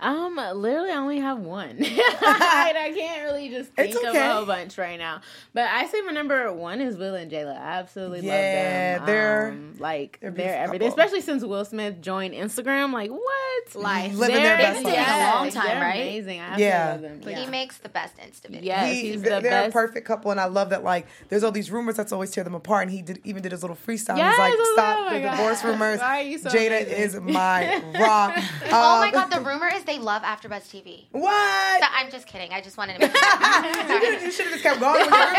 [0.00, 1.76] Um, literally, I only have one.
[1.80, 5.20] I can't really just think of a whole bunch right now.
[5.52, 7.56] But I say my number one is Will and Jayla.
[7.56, 9.00] I absolutely Yeah, love them.
[9.00, 10.88] Yeah, they're- um, like they're a they're, everything.
[10.88, 12.92] Especially since Will Smith joined Instagram.
[12.92, 13.74] Like what?
[13.74, 14.14] Life.
[14.14, 15.06] Living their They're- best been life.
[15.06, 16.00] dating a long time, they're right?
[16.00, 16.40] Amazing.
[16.40, 16.90] I absolutely Yeah.
[16.92, 17.20] love them.
[17.26, 17.38] Yeah.
[17.38, 18.62] he makes the best Insta videos.
[18.62, 20.82] Yes, He- he's they're the they're a perfect couple, and I love that.
[20.84, 23.52] Like, there's all these rumors that's always tear them apart, and he did even did
[23.52, 24.16] his little freestyle.
[24.16, 26.92] Yes, He's like, I "Stop the my divorce rumors." Why are you so Jada amazing?
[27.02, 28.34] is my rock.
[28.72, 31.06] Oh my Um, god, the rumor is they love AfterBuzz TV.
[31.12, 31.80] What?
[31.82, 32.52] So I'm just kidding.
[32.52, 34.20] I just wanted to make sure.
[34.24, 35.00] you should have just kept going.
[35.00, 35.34] With your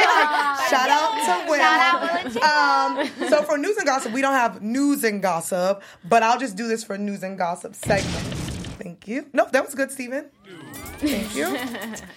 [0.70, 1.58] Shout out to Will.
[1.58, 2.44] Shout out Will.
[2.44, 6.56] Um, so for news and gossip, we don't have news and gossip, but I'll just
[6.56, 8.26] do this for news and gossip segment.
[8.80, 9.28] Thank you.
[9.34, 10.26] No, that was good, Steven.
[11.00, 11.58] Thank you.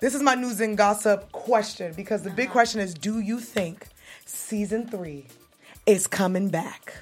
[0.00, 2.52] This is my news and gossip question because the big uh-huh.
[2.52, 3.86] question is: Do you think
[4.24, 5.26] season three
[5.84, 6.94] is coming back?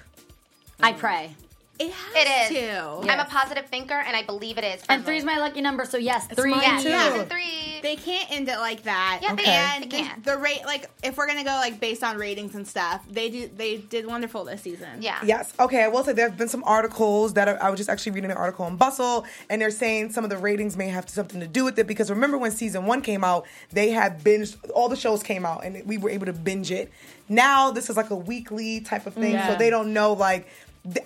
[0.81, 1.37] I pray.
[1.79, 2.59] It has It is.
[3.05, 3.11] to.
[3.13, 4.83] I'm a positive thinker, and I believe it is.
[4.89, 5.05] And firmly.
[5.05, 6.51] three's my lucky number, so yes, three.
[6.53, 6.91] yeah, too.
[7.13, 7.79] season three.
[7.83, 9.21] They can't end it like that.
[9.23, 10.23] Yeah, they- and they the- can.
[10.25, 13.49] The, rate, like, if we're gonna go like based on ratings and stuff, they do.
[13.57, 15.01] They did wonderful this season.
[15.01, 15.19] yeah.
[15.25, 15.53] Yes.
[15.61, 15.85] Okay.
[15.85, 18.33] I will say there have been some articles that are, I was just actually reading
[18.33, 21.47] an article on Bustle, and they're saying some of the ratings may have something to
[21.47, 24.97] do with it because remember when season one came out, they had binged all the
[24.97, 26.91] shows came out, and we were able to binge it.
[27.29, 30.49] Now this is like a weekly type of thing, so they don't know like.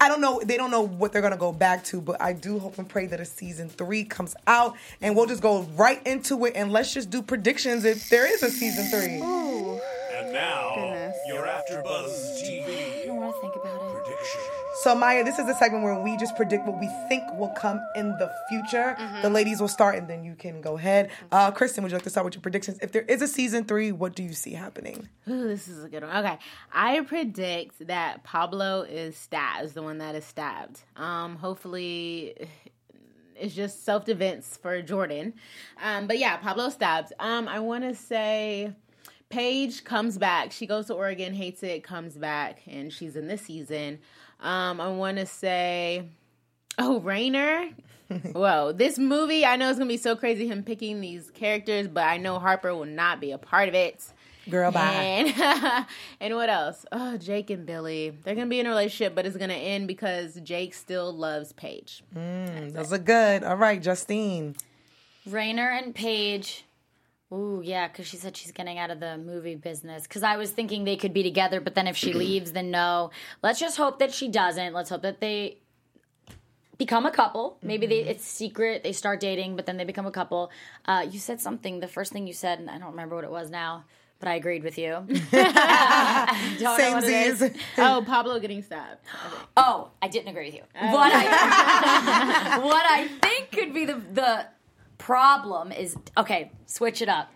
[0.01, 0.41] I don't know.
[0.45, 3.07] They don't know what they're gonna go back to, but I do hope and pray
[3.07, 6.93] that a season three comes out, and we'll just go right into it, and let's
[6.93, 9.21] just do predictions if there is a season three.
[9.21, 10.02] And
[14.83, 17.81] So Maya, this is the segment where we just predict what we think will come
[17.95, 18.97] in the future.
[19.23, 21.11] The ladies will start, and then you can go ahead.
[21.31, 22.81] Uh, Kristen, would you like to start with your predictions?
[22.83, 25.09] If there is a season three, what do you see happening?
[25.29, 26.17] Ooh, this is a good one.
[26.17, 26.37] Okay,
[26.73, 29.67] I predict that Pablo is stabbed.
[29.67, 30.83] Is the one that is stabbed.
[30.97, 32.35] Um, hopefully,
[33.37, 35.35] it's just self defense for Jordan.
[35.81, 37.13] Um, but yeah, Pablo stabbed.
[37.21, 38.73] Um, I want to say.
[39.31, 40.53] Paige comes back.
[40.53, 43.99] She goes to Oregon, hates it, comes back, and she's in this season.
[44.43, 46.05] Um, I want to say,
[46.79, 47.71] oh, Rainer.
[48.33, 52.05] Whoa, this movie, I know it's gonna be so crazy him picking these characters, but
[52.05, 54.05] I know Harper will not be a part of it.
[54.51, 54.81] Girl, bye.
[54.93, 55.87] And,
[56.21, 56.85] and what else?
[56.93, 58.11] Oh, Jake and Billy.
[58.11, 62.03] They're gonna be in a relationship, but it's gonna end because Jake still loves Paige.
[62.15, 63.45] Mm, Those are good.
[63.45, 64.57] All right, Justine.
[65.25, 66.65] Rainer and Paige.
[67.33, 70.03] Ooh, yeah, because she said she's getting out of the movie business.
[70.03, 73.11] Because I was thinking they could be together, but then if she leaves, then no.
[73.43, 74.75] Let's just hope that she doesn't.
[74.75, 75.59] Let's hope that they
[76.77, 77.57] become a couple.
[77.63, 78.83] Maybe they it's secret.
[78.83, 80.51] They start dating, but then they become a couple.
[80.85, 81.81] Uh, you said something.
[81.81, 83.85] The first thing you said, and I don't remember what it was now,
[84.19, 85.07] but I agreed with you.
[85.33, 87.41] I don't what it is.
[87.41, 87.57] Samesies.
[87.79, 89.01] Oh, Pablo getting stabbed.
[89.57, 90.65] Oh, I didn't agree with you.
[90.75, 94.47] What I what I think could be the the
[95.03, 96.53] problem is okay.
[96.67, 97.31] Switch it up.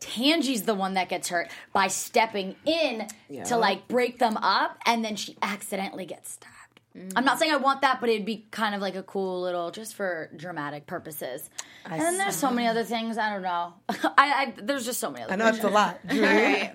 [0.00, 3.06] Tangey's the one that gets hurt by stepping in
[3.44, 6.80] to like break them up, and then she accidentally gets stabbed.
[7.16, 9.70] I'm not saying I want that, but it'd be kind of like a cool little,
[9.70, 11.48] just for dramatic purposes.
[11.86, 13.16] and then there's so many other things.
[13.16, 13.74] I don't know.
[13.88, 15.24] I, I there's just so many.
[15.24, 16.00] Other I know it's a lot.
[16.08, 16.72] Julie, All right.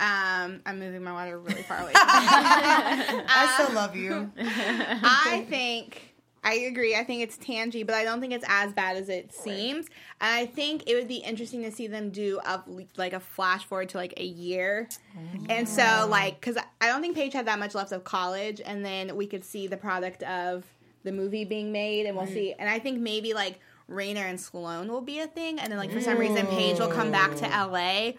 [0.00, 1.92] Um, I'm moving my water really far away.
[1.94, 4.32] I still love you.
[4.38, 6.09] I think
[6.42, 6.96] I agree.
[6.96, 9.86] I think it's Tangey, but I don't think it's as bad as it seems.
[10.20, 12.62] And I think it would be interesting to see them do a,
[12.96, 14.88] like a flash forward to like a year.
[15.16, 15.44] Oh.
[15.50, 18.84] And so like cuz I don't think Paige had that much left of college and
[18.84, 20.64] then we could see the product of
[21.04, 24.88] the movie being made and we'll see and I think maybe like Rainer and Sloane
[24.88, 27.44] will be a thing and then like for some reason Paige will come back to
[27.46, 28.12] LA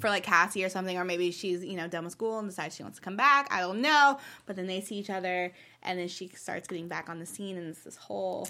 [0.00, 2.74] for like Cassie or something, or maybe she's you know done with school and decides
[2.76, 3.48] she wants to come back.
[3.52, 7.08] I don't know, but then they see each other, and then she starts getting back
[7.08, 8.48] on the scene, and it's this whole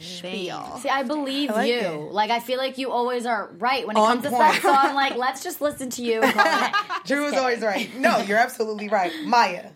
[0.00, 0.78] spiel.
[0.80, 1.78] See, I believe like you.
[1.78, 2.12] it.
[2.12, 4.54] Like, I feel like you always are right when it On comes to point.
[4.56, 4.62] stuff.
[4.62, 6.22] So I'm like, let's just listen to you.
[6.22, 6.46] and call
[6.98, 7.06] it.
[7.06, 7.94] Drew is always right.
[7.98, 9.12] No, you're absolutely right.
[9.24, 9.66] Maya.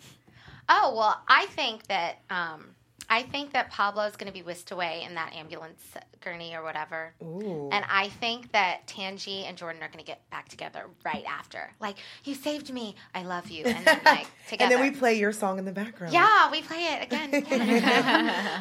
[0.68, 2.74] Oh well, I think that um,
[3.10, 5.82] I think that Pablo's going to be whisked away in that ambulance
[6.20, 10.48] gurney or whatever, and I think that Tangey and Jordan are going to get back
[10.48, 11.70] together right after.
[11.80, 14.26] Like, you saved me, I love you, and then like
[14.60, 16.12] And then we play your song in the background.
[16.12, 17.34] Yeah, we play it again.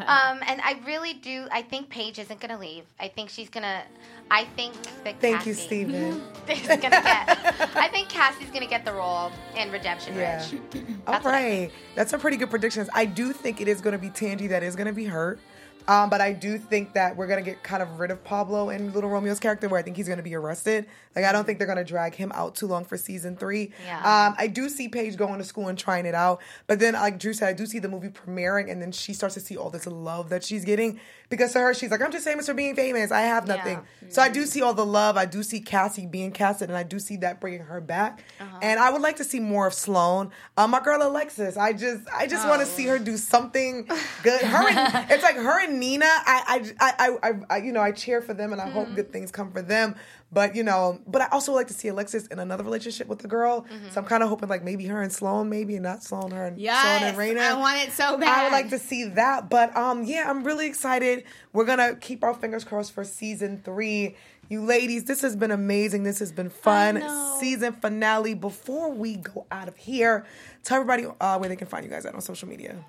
[0.07, 1.47] um, and I really do.
[1.51, 2.83] I think Paige isn't going to leave.
[2.99, 3.81] I think she's going to.
[4.29, 4.73] I think
[5.05, 6.21] that Thank Cassie you, Steven.
[6.49, 6.93] is to get.
[6.93, 10.41] I think Cassie's going to get the role in Redemption Yeah.
[10.41, 10.61] Ridge.
[11.07, 11.71] All That's I right.
[11.95, 12.89] That's a pretty good prediction.
[12.93, 15.39] I do think it is going to be Tangey that is going to be hurt.
[15.87, 18.69] Um, but I do think that we're going to get kind of rid of Pablo
[18.69, 20.85] and Little Romeo's character where I think he's going to be arrested.
[21.15, 23.71] Like, I don't think they're going to drag him out too long for season three.
[23.85, 23.97] Yeah.
[23.99, 26.41] Um, I do see Paige going to school and trying it out.
[26.67, 29.35] But then, like Drew said, I do see the movie premiering and then she starts
[29.35, 30.99] to see all this love that she's getting.
[31.29, 33.11] Because to her, she's like, I'm just famous for being famous.
[33.11, 33.77] I have nothing.
[34.09, 35.17] So I do see all the love.
[35.17, 38.23] I do see Cassie being casted and I do see that bringing her back.
[38.61, 40.31] And I would like to see more of Sloane.
[40.55, 43.89] Um, my girl Alexis, I just I just want to see her do something
[44.23, 44.41] good.
[44.41, 47.91] Her and, it's like her and Nina, I, I, I, I, I you know, I
[47.91, 49.95] cheer for them, and I hope good things come for them.
[50.31, 53.29] But you know, but I also like to see Alexis in another relationship with the
[53.29, 53.65] girl.
[53.91, 56.59] So I'm kind of hoping like maybe her and Sloane, maybe not Sloane, her and
[56.81, 57.39] Sloane and Rainer.
[57.41, 58.27] I want it so bad.
[58.27, 59.49] I would like to see that.
[59.49, 61.23] But um, yeah, I'm really excited.
[61.53, 64.15] We're gonna keep our fingers crossed for season three.
[64.49, 66.03] You ladies, this has been amazing.
[66.03, 67.03] This has been fun.
[67.39, 68.33] Season finale.
[68.33, 70.25] Before we go out of here,
[70.63, 72.83] tell everybody uh, where they can find you guys at on social media.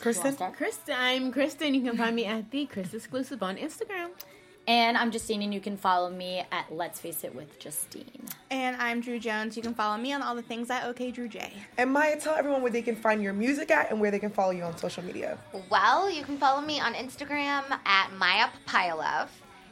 [0.00, 0.36] Kristen?
[0.52, 1.74] Kristen, I'm Kristen.
[1.74, 4.10] You can find me at the Chris Exclusive on Instagram.
[4.68, 8.26] And I'm Justine, and you can follow me at Let's Face It with Justine.
[8.50, 9.56] And I'm Drew Jones.
[9.56, 11.52] You can follow me on all the things at OK Drew J.
[11.78, 14.30] And Maya, tell everyone where they can find your music at and where they can
[14.30, 15.38] follow you on social media.
[15.70, 19.28] Well, you can follow me on Instagram at Maya Papayalove.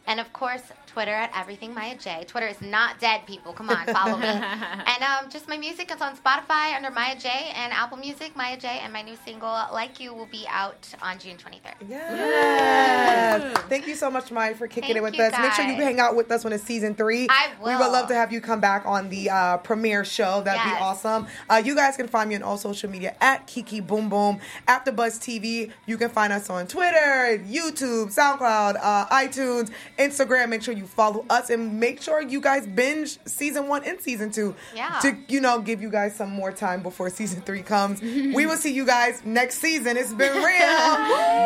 [0.07, 2.25] And of course, Twitter at Everything Maya J.
[2.29, 3.53] Twitter is not dead, people.
[3.53, 4.27] Come on, follow me.
[4.29, 8.57] and um, just my music is on Spotify under Maya J and Apple Music, Maya
[8.57, 8.79] J.
[8.83, 11.89] And my new single, Like You, will be out on June 23rd.
[11.89, 13.59] Yes.
[13.69, 15.33] Thank you so much, Maya, for kicking Thank it with you, us.
[15.39, 17.27] Make sure you hang out with us when it's season three.
[17.31, 20.43] I We would love to have you come back on the uh, premiere show.
[20.43, 20.79] That'd Yes.
[20.79, 21.27] be awesome.
[21.51, 24.39] Uh, you guys can find me on all social media at Kiki Boom Boom.
[24.69, 30.49] After Buzz TV, you can find us on Twitter, YouTube, SoundCloud, uh, iTunes, Instagram.
[30.49, 34.31] Make sure you follow us and make sure you guys binge season one and season
[34.31, 34.55] two.
[34.75, 34.99] Yeah.
[35.03, 38.01] To you know, give you guys some more time before season three comes.
[38.01, 39.97] we will see you guys next season.
[39.97, 40.45] It's been real.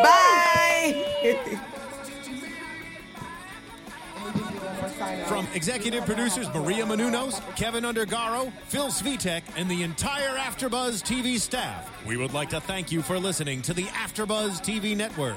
[0.02, 1.58] Bye.
[5.26, 11.90] From executive producers Maria Menounos, Kevin Undergaro, Phil Svitek, and the entire AfterBuzz TV staff,
[12.06, 15.36] we would like to thank you for listening to the AfterBuzz TV network.